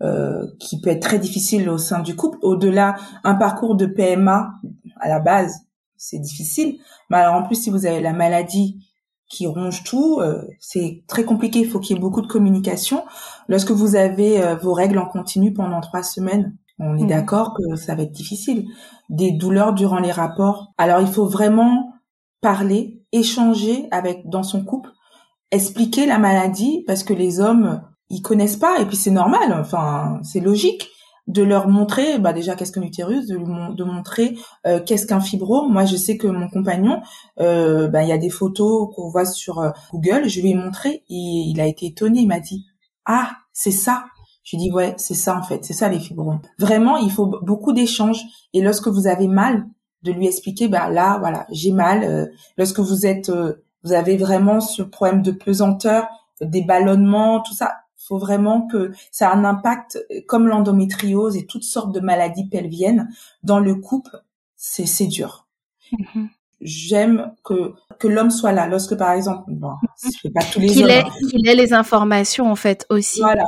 [0.01, 2.39] Euh, qui peut être très difficile au sein du couple.
[2.43, 4.53] Au-delà, un parcours de PMA,
[5.01, 5.53] à la base,
[5.97, 6.79] c'est difficile.
[7.11, 8.88] Mais alors, en plus, si vous avez la maladie
[9.29, 11.61] qui ronge tout, euh, c'est très compliqué.
[11.61, 13.05] Il faut qu'il y ait beaucoup de communication.
[13.49, 17.09] Lorsque vous avez euh, vos règles en continu pendant trois semaines, on est mmh.
[17.09, 18.67] d'accord que ça va être difficile.
[19.11, 20.73] Des douleurs durant les rapports.
[20.79, 21.93] Alors il faut vraiment
[22.41, 24.91] parler, échanger avec dans son couple,
[25.51, 29.57] expliquer la maladie parce que les hommes ils connaissent pas et puis c'est normal.
[29.59, 30.89] Enfin c'est logique
[31.29, 34.37] de leur montrer bah déjà qu'est-ce qu'un utérus, de, de montrer
[34.67, 35.71] euh, qu'est-ce qu'un fibrome.
[35.71, 37.01] Moi, je sais que mon compagnon,
[37.39, 40.29] euh, bah, il y a des photos qu'on voit sur euh, Google.
[40.29, 42.21] Je lui ai montré et il a été étonné.
[42.21, 42.67] Il m'a dit
[43.05, 44.07] ah c'est ça.
[44.43, 46.41] Je lui ai dit ouais c'est ça en fait, c'est ça les fibromes.
[46.59, 48.23] Vraiment, il faut beaucoup d'échanges
[48.55, 49.67] et lorsque vous avez mal,
[50.03, 52.31] de lui expliquer bah là voilà j'ai mal.
[52.57, 53.33] lorsque vous êtes
[53.83, 56.07] vous avez vraiment ce problème de pesanteur,
[56.41, 61.65] des ballonnements, tout ça faut vraiment que ça a un impact comme l'endométriose et toutes
[61.65, 63.09] sortes de maladies pelviennes
[63.43, 64.23] dans le couple.
[64.57, 65.47] C'est c'est dur.
[65.93, 66.29] Mm-hmm.
[66.61, 68.67] J'aime que que l'homme soit là.
[68.67, 71.29] Lorsque par exemple, bon, je pas tous les qu'il ait, hein.
[71.31, 73.21] qu'il ait les informations en fait aussi.
[73.21, 73.45] Voilà,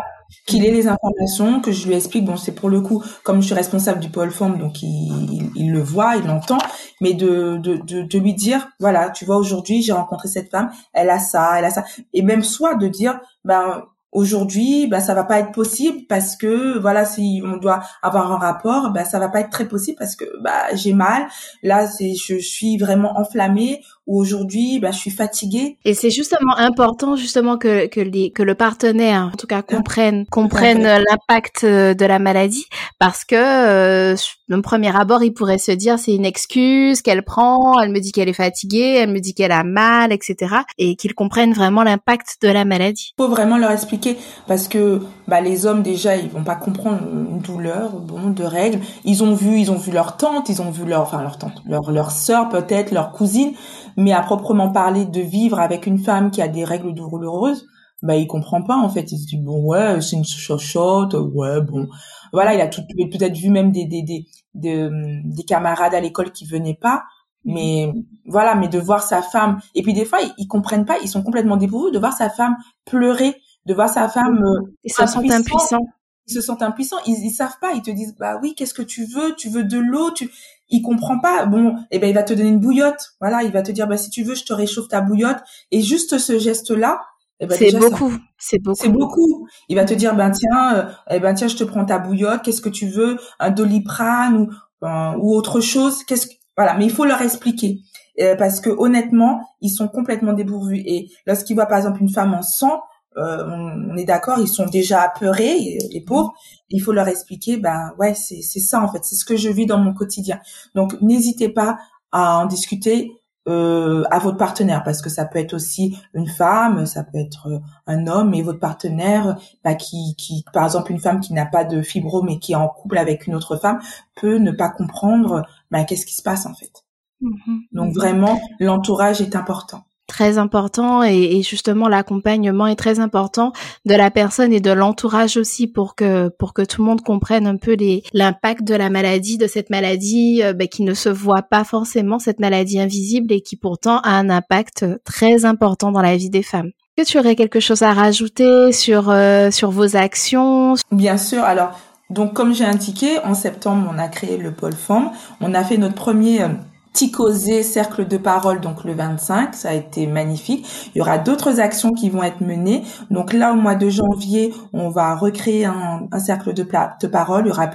[0.46, 2.24] qu'il ait les informations, que je lui explique.
[2.24, 5.72] Bon, c'est pour le coup, comme je suis responsable du pôle forme, donc il, il,
[5.72, 6.58] le voit, il l'entend,
[7.00, 10.70] mais de, de, de, de, lui dire, voilà, tu vois, aujourd'hui, j'ai rencontré cette femme,
[10.92, 15.14] elle a ça, elle a ça, et même soit de dire, ben Aujourd'hui, bah ça
[15.14, 19.20] va pas être possible parce que voilà, si on doit avoir un rapport, bah ça
[19.20, 21.28] va pas être très possible parce que bah j'ai mal.
[21.62, 25.78] Là, c'est je suis vraiment enflammée aujourd'hui, bah je suis fatiguée.
[25.84, 30.26] Et c'est justement important justement que que les que le partenaire en tout cas comprenne
[30.30, 32.66] comprenne l'impact euh, de la maladie
[32.98, 34.16] parce que euh,
[34.48, 38.10] d'un premier abord, il pourrait se dire c'est une excuse qu'elle prend, elle me dit
[38.10, 40.56] qu'elle est fatiguée, elle me dit qu'elle a mal, etc.
[40.76, 43.14] Et qu'ils comprennent vraiment l'impact de la maladie.
[43.16, 44.16] Il faut vraiment leur expliquer
[44.48, 48.80] parce que bah, les hommes déjà ils vont pas comprendre une douleur bon de règles.
[49.04, 51.62] Ils ont vu ils ont vu leur tante, ils ont vu leur enfin leur tante,
[51.64, 53.52] leur leur sœur peut-être, leur cousine,
[53.96, 57.68] mais à proprement parler de vivre avec une femme qui a des règles douloureuses,
[58.02, 59.12] bah il comprend pas en fait.
[59.12, 61.86] Il se dit bon ouais c'est une chochotte, ouais bon.
[62.32, 66.44] Voilà il a tout peut-être vu même des des des des, camarades à l'école qui
[66.44, 67.04] venaient pas.
[67.44, 67.92] Mais
[68.26, 69.60] voilà mais de voir sa femme.
[69.76, 72.56] Et puis des fois ils, comprennent pas ils sont complètement dépourvus de voir sa femme
[72.84, 75.86] pleurer de voir sa femme euh, ils se sentent impuissants.
[76.26, 76.98] Ils se sentent impuissants.
[77.06, 77.72] Ils, ils savent pas.
[77.74, 79.34] Ils te disent bah oui qu'est-ce que tu veux?
[79.36, 80.10] Tu veux de l'eau?
[80.12, 80.30] Tu
[80.68, 81.46] il comprend pas.
[81.46, 83.14] Bon et eh ben il va te donner une bouillotte.
[83.20, 85.38] Voilà il va te dire bah si tu veux je te réchauffe ta bouillotte.
[85.70, 87.00] Et juste ce geste là
[87.40, 88.78] eh ben, c'est beaucoup, c'est beaucoup.
[88.78, 89.48] C'est beaucoup.
[89.70, 92.42] Il va te dire ben tiens, euh, eh ben tiens, je te prends ta bouillotte.
[92.42, 94.50] Qu'est-ce que tu veux, un doliprane ou
[94.86, 96.04] euh, ou autre chose?
[96.04, 97.80] Qu'est-ce que voilà, mais il faut leur expliquer.
[98.20, 100.82] Euh, parce que honnêtement, ils sont complètement dépourvus.
[100.84, 102.82] Et lorsqu'ils voient par exemple une femme en sang,
[103.16, 106.32] on, est d'accord, ils sont déjà apeurés, les pauvres.
[106.68, 109.48] Il faut leur expliquer, ben ouais, c'est c'est ça en fait, c'est ce que je
[109.48, 110.40] vis dans mon quotidien.
[110.74, 111.78] Donc n'hésitez pas
[112.12, 116.84] à en discuter euh, à votre partenaire parce que ça peut être aussi une femme,
[116.84, 121.00] ça peut être euh, un homme et votre partenaire bah, qui, qui, par exemple, une
[121.00, 123.80] femme qui n'a pas de fibrome mais qui est en couple avec une autre femme
[124.14, 126.84] peut ne pas comprendre bah, qu'est-ce qui se passe en fait.
[127.22, 127.60] Mm-hmm.
[127.72, 129.84] Donc vraiment, l'entourage est important
[130.20, 133.52] très important et, justement l'accompagnement est très important
[133.86, 137.46] de la personne et de l'entourage aussi pour que pour que tout le monde comprenne
[137.46, 137.74] un peu
[138.12, 142.18] l'impact de la maladie de cette maladie euh, ben, qui ne se voit pas forcément
[142.18, 146.42] cette maladie invisible et qui pourtant a un impact très important dans la vie des
[146.42, 146.70] femmes.
[146.98, 150.74] Que tu aurais quelque chose à rajouter sur euh, sur vos actions?
[150.92, 151.42] Bien sûr.
[151.42, 151.70] Alors
[152.10, 155.78] donc comme j'ai indiqué en septembre on a créé le pôle femme, on a fait
[155.78, 156.48] notre premier euh,
[156.92, 160.66] Ticosé, cercle de parole, donc le 25, ça a été magnifique.
[160.88, 162.82] Il y aura d'autres actions qui vont être menées.
[163.10, 167.44] Donc là, au mois de janvier, on va recréer un, cercle de, parole.
[167.46, 167.70] Il y aura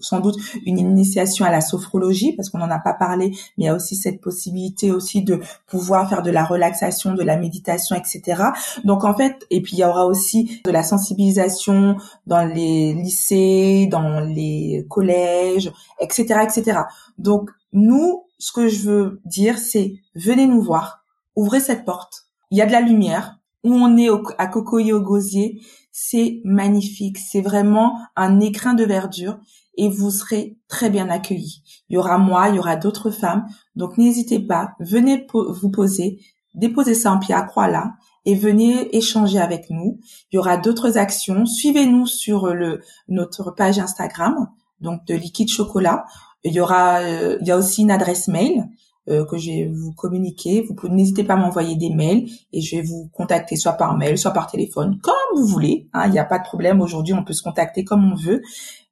[0.00, 3.64] sans doute une initiation à la sophrologie, parce qu'on n'en a pas parlé, mais il
[3.64, 7.96] y a aussi cette possibilité aussi de pouvoir faire de la relaxation, de la méditation,
[7.96, 8.42] etc.
[8.84, 11.96] Donc en fait, et puis il y aura aussi de la sensibilisation
[12.26, 16.80] dans les lycées, dans les collèges, etc., etc.
[17.18, 21.04] Donc nous, ce que je veux dire, c'est venez nous voir,
[21.36, 22.24] ouvrez cette porte.
[22.50, 23.36] Il y a de la lumière.
[23.62, 25.60] Où on est à Cocoyer au Gosier,
[25.92, 27.18] c'est magnifique.
[27.18, 29.38] C'est vraiment un écrin de verdure
[29.76, 31.62] et vous serez très bien accueillis.
[31.88, 33.46] Il y aura moi, il y aura d'autres femmes.
[33.76, 36.20] Donc n'hésitez pas, venez vous poser,
[36.54, 37.92] déposez ça en pied à croix là
[38.24, 39.98] et venez échanger avec nous.
[40.30, 41.46] Il y aura d'autres actions.
[41.46, 42.52] Suivez-nous sur
[43.08, 44.48] notre page Instagram,
[44.80, 46.04] donc de liquide chocolat.
[46.44, 48.64] Il y aura, euh, il y a aussi une adresse mail
[49.08, 50.66] euh, que je vais vous communiquer.
[50.68, 54.18] Vous n'hésitez pas à m'envoyer des mails et je vais vous contacter soit par mail,
[54.18, 55.88] soit par téléphone, comme vous voulez.
[55.92, 56.80] Hein, il n'y a pas de problème.
[56.80, 58.42] Aujourd'hui, on peut se contacter comme on veut.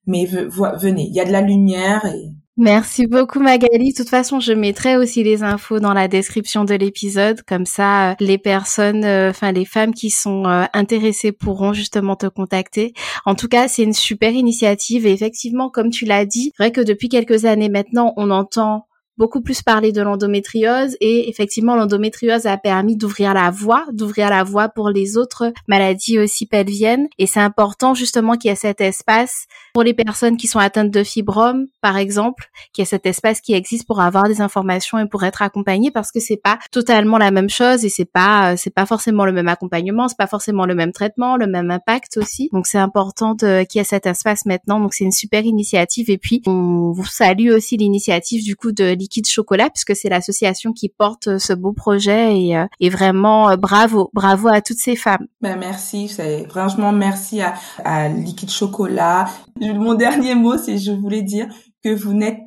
[0.07, 3.93] Mais venez, il y a de la lumière et Merci beaucoup Magali.
[3.93, 7.41] De toute façon, je mettrai aussi les infos dans la description de l'épisode.
[7.43, 12.17] Comme ça, euh, les personnes, euh, enfin les femmes qui sont euh, intéressées pourront justement
[12.17, 12.95] te contacter.
[13.25, 16.81] En tout cas, c'est une super initiative et effectivement, comme tu l'as dit, vrai que
[16.81, 18.88] depuis quelques années maintenant, on entend
[19.19, 24.45] beaucoup plus parler de l'endométriose et effectivement l'endométriose a permis d'ouvrir la voie, d'ouvrir la
[24.45, 28.81] voie pour les autres maladies aussi pelviennes et c'est important justement qu'il y ait cet
[28.81, 33.07] espace pour les personnes qui sont atteintes de fibromes par exemple, qu'il y ait cet
[33.07, 36.59] espace qui existe pour avoir des informations et pour être accompagné parce que c'est pas
[36.71, 40.27] totalement la même chose et c'est pas c'est pas forcément le même accompagnement, c'est pas
[40.27, 42.49] forcément le même traitement, le même impact aussi.
[42.53, 44.81] Donc c'est important qu'il y ait cet espace maintenant.
[44.81, 48.85] Donc c'est une super initiative et puis on vous salue aussi l'initiative du coup de
[49.09, 53.57] Liquide Chocolat puisque c'est l'association qui porte euh, ce beau projet et, euh, vraiment euh,
[53.57, 55.27] bravo, bravo à toutes ces femmes.
[55.41, 56.15] Ben merci,
[56.51, 57.55] franchement merci à,
[57.85, 59.31] à Liquide Chocolat.
[59.61, 61.49] Mon dernier mot, c'est je voulais dire
[61.83, 62.39] que vous n'êtes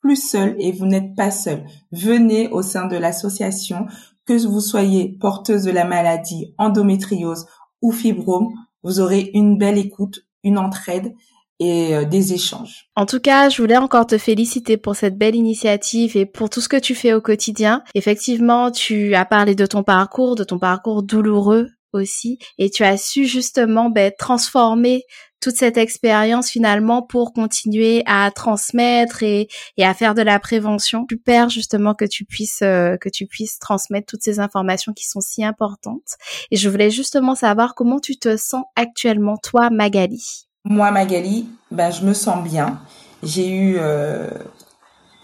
[0.00, 1.64] plus seul et vous n'êtes pas seul.
[1.92, 3.86] Venez au sein de l'association,
[4.26, 7.46] que vous soyez porteuse de la maladie endométriose
[7.82, 8.48] ou fibrome,
[8.82, 11.14] vous aurez une belle écoute, une entraide
[11.60, 12.86] et euh, des échanges.
[12.96, 16.60] En tout cas, je voulais encore te féliciter pour cette belle initiative et pour tout
[16.60, 17.84] ce que tu fais au quotidien.
[17.94, 22.96] Effectivement, tu as parlé de ton parcours, de ton parcours douloureux aussi, et tu as
[22.96, 25.04] su justement ben, transformer
[25.40, 31.06] toute cette expérience finalement pour continuer à transmettre et, et, à faire de la prévention.
[31.10, 35.20] Super justement que tu puisses euh, que tu puisses transmettre toutes ces informations qui sont
[35.20, 36.16] si importantes.
[36.50, 40.49] Et je voulais justement savoir comment tu te sens actuellement toi Magali.
[40.64, 42.80] Moi, Magali, ben, je me sens bien.
[43.22, 44.28] J'ai eu euh,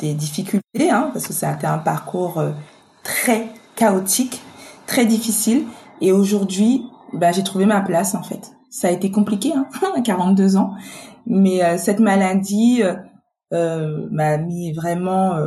[0.01, 2.53] des difficultés, hein, parce que ça a été un parcours euh,
[3.03, 4.41] très chaotique,
[4.87, 5.65] très difficile.
[6.01, 8.53] Et aujourd'hui, ben, j'ai trouvé ma place, en fait.
[8.71, 9.67] Ça a été compliqué, hein,
[9.97, 10.75] à 42 ans.
[11.27, 12.83] Mais euh, cette maladie
[13.51, 15.39] m'a mis vraiment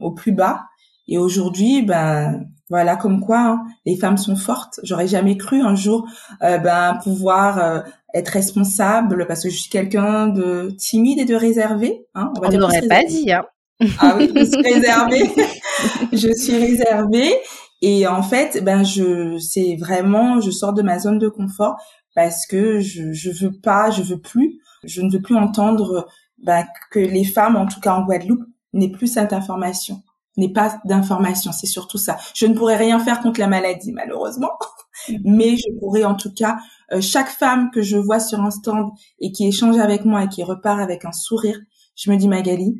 [0.00, 0.62] au plus bas.
[1.08, 4.80] Et aujourd'hui, ben, voilà, comme quoi hein, les femmes sont fortes.
[4.82, 6.06] J'aurais jamais cru un jour
[6.40, 7.84] ben pouvoir
[8.14, 12.06] être responsable parce que je suis quelqu'un de timide et de réservé.
[12.14, 13.30] Hein, on n'aurait pas dit.
[13.32, 13.44] Hein.
[13.98, 15.30] Ah oui, je suis réservée.
[16.12, 17.34] je suis réservée
[17.82, 21.76] et en fait, ben je, c'est vraiment, je sors de ma zone de confort
[22.14, 26.06] parce que je, je veux pas, je veux plus, je ne veux plus entendre
[26.38, 30.02] ben, que les femmes, en tout cas en Guadeloupe, n'aient plus cette information,
[30.36, 31.52] n'aient pas d'information.
[31.52, 32.16] C'est surtout ça.
[32.34, 34.52] Je ne pourrais rien faire contre la maladie, malheureusement,
[35.08, 35.16] mm.
[35.24, 36.58] mais je pourrais en tout cas
[36.92, 40.28] euh, chaque femme que je vois sur un stand et qui échange avec moi et
[40.28, 41.58] qui repart avec un sourire,
[41.96, 42.76] je me dis Magali,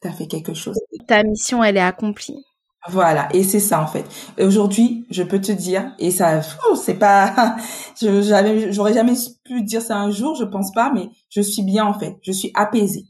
[0.00, 0.78] t'as fait quelque chose.
[1.06, 2.44] Ta mission, elle est accomplie.
[2.88, 4.04] Voilà, et c'est ça en fait.
[4.40, 6.40] Aujourd'hui, je peux te dire, et ça,
[6.74, 7.56] c'est pas,
[8.02, 11.96] j'aurais jamais pu dire ça un jour, je pense pas, mais je suis bien en
[11.96, 12.16] fait.
[12.22, 13.04] Je suis apaisée.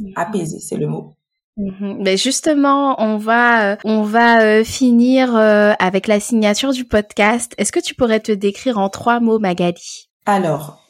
[0.00, 0.12] Mm-hmm.
[0.16, 1.14] Apaisée, c'est le mot.
[1.56, 1.98] Mhm.
[2.00, 7.52] Mais justement, on va euh, on va euh, finir euh, avec la signature du podcast.
[7.58, 10.08] Est-ce que tu pourrais te décrire en trois mots, Magali?
[10.24, 10.82] Alors,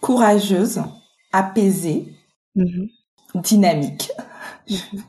[0.00, 0.82] courageuse,
[1.32, 2.08] apaisée,
[2.56, 2.88] mhm.
[3.36, 4.10] dynamique.
[4.68, 5.02] Mhm.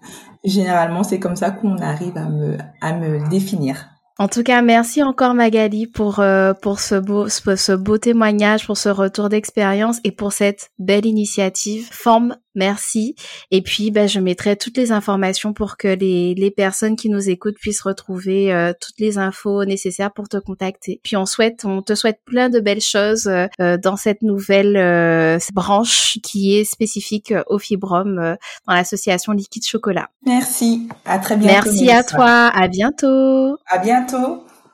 [0.43, 3.90] Généralement, c'est comme ça qu'on arrive à me à me définir.
[4.21, 8.77] En tout cas, merci encore Magali pour euh, pour ce beau ce beau témoignage, pour
[8.77, 11.87] ce retour d'expérience et pour cette belle initiative.
[11.91, 13.15] Forme, merci.
[13.49, 17.31] Et puis, ben, je mettrai toutes les informations pour que les les personnes qui nous
[17.31, 21.01] écoutent puissent retrouver euh, toutes les infos nécessaires pour te contacter.
[21.03, 26.19] Puis on souhaite, on te souhaite plein de belles choses euh, dans cette nouvelle branche
[26.21, 28.35] qui est spécifique au fibrom
[28.67, 30.09] dans l'association Liquide Chocolat.
[30.27, 30.87] Merci.
[31.05, 31.71] À très bientôt.
[31.71, 32.51] Merci à toi.
[32.53, 33.57] À bientôt.
[33.65, 34.10] À bientôt.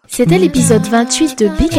[0.10, 1.74] C'était l'épisode 28 de Big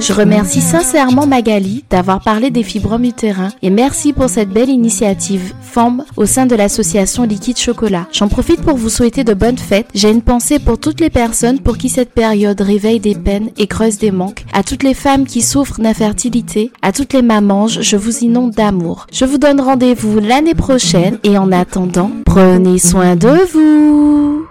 [0.00, 5.52] Je remercie sincèrement Magali d'avoir parlé des fibromes utérins et merci pour cette belle initiative
[5.60, 8.06] FOMB au sein de l'association Liquide Chocolat.
[8.12, 9.88] J'en profite pour vous souhaiter de bonnes fêtes.
[9.92, 13.66] J'ai une pensée pour toutes les personnes pour qui cette période réveille des peines et
[13.66, 17.96] creuse des manques, à toutes les femmes qui souffrent d'infertilité, à toutes les mamans, je
[17.96, 19.06] vous inonde d'amour.
[19.12, 24.42] Je vous donne rendez-vous l'année prochaine et en attendant, prenez soin de vous.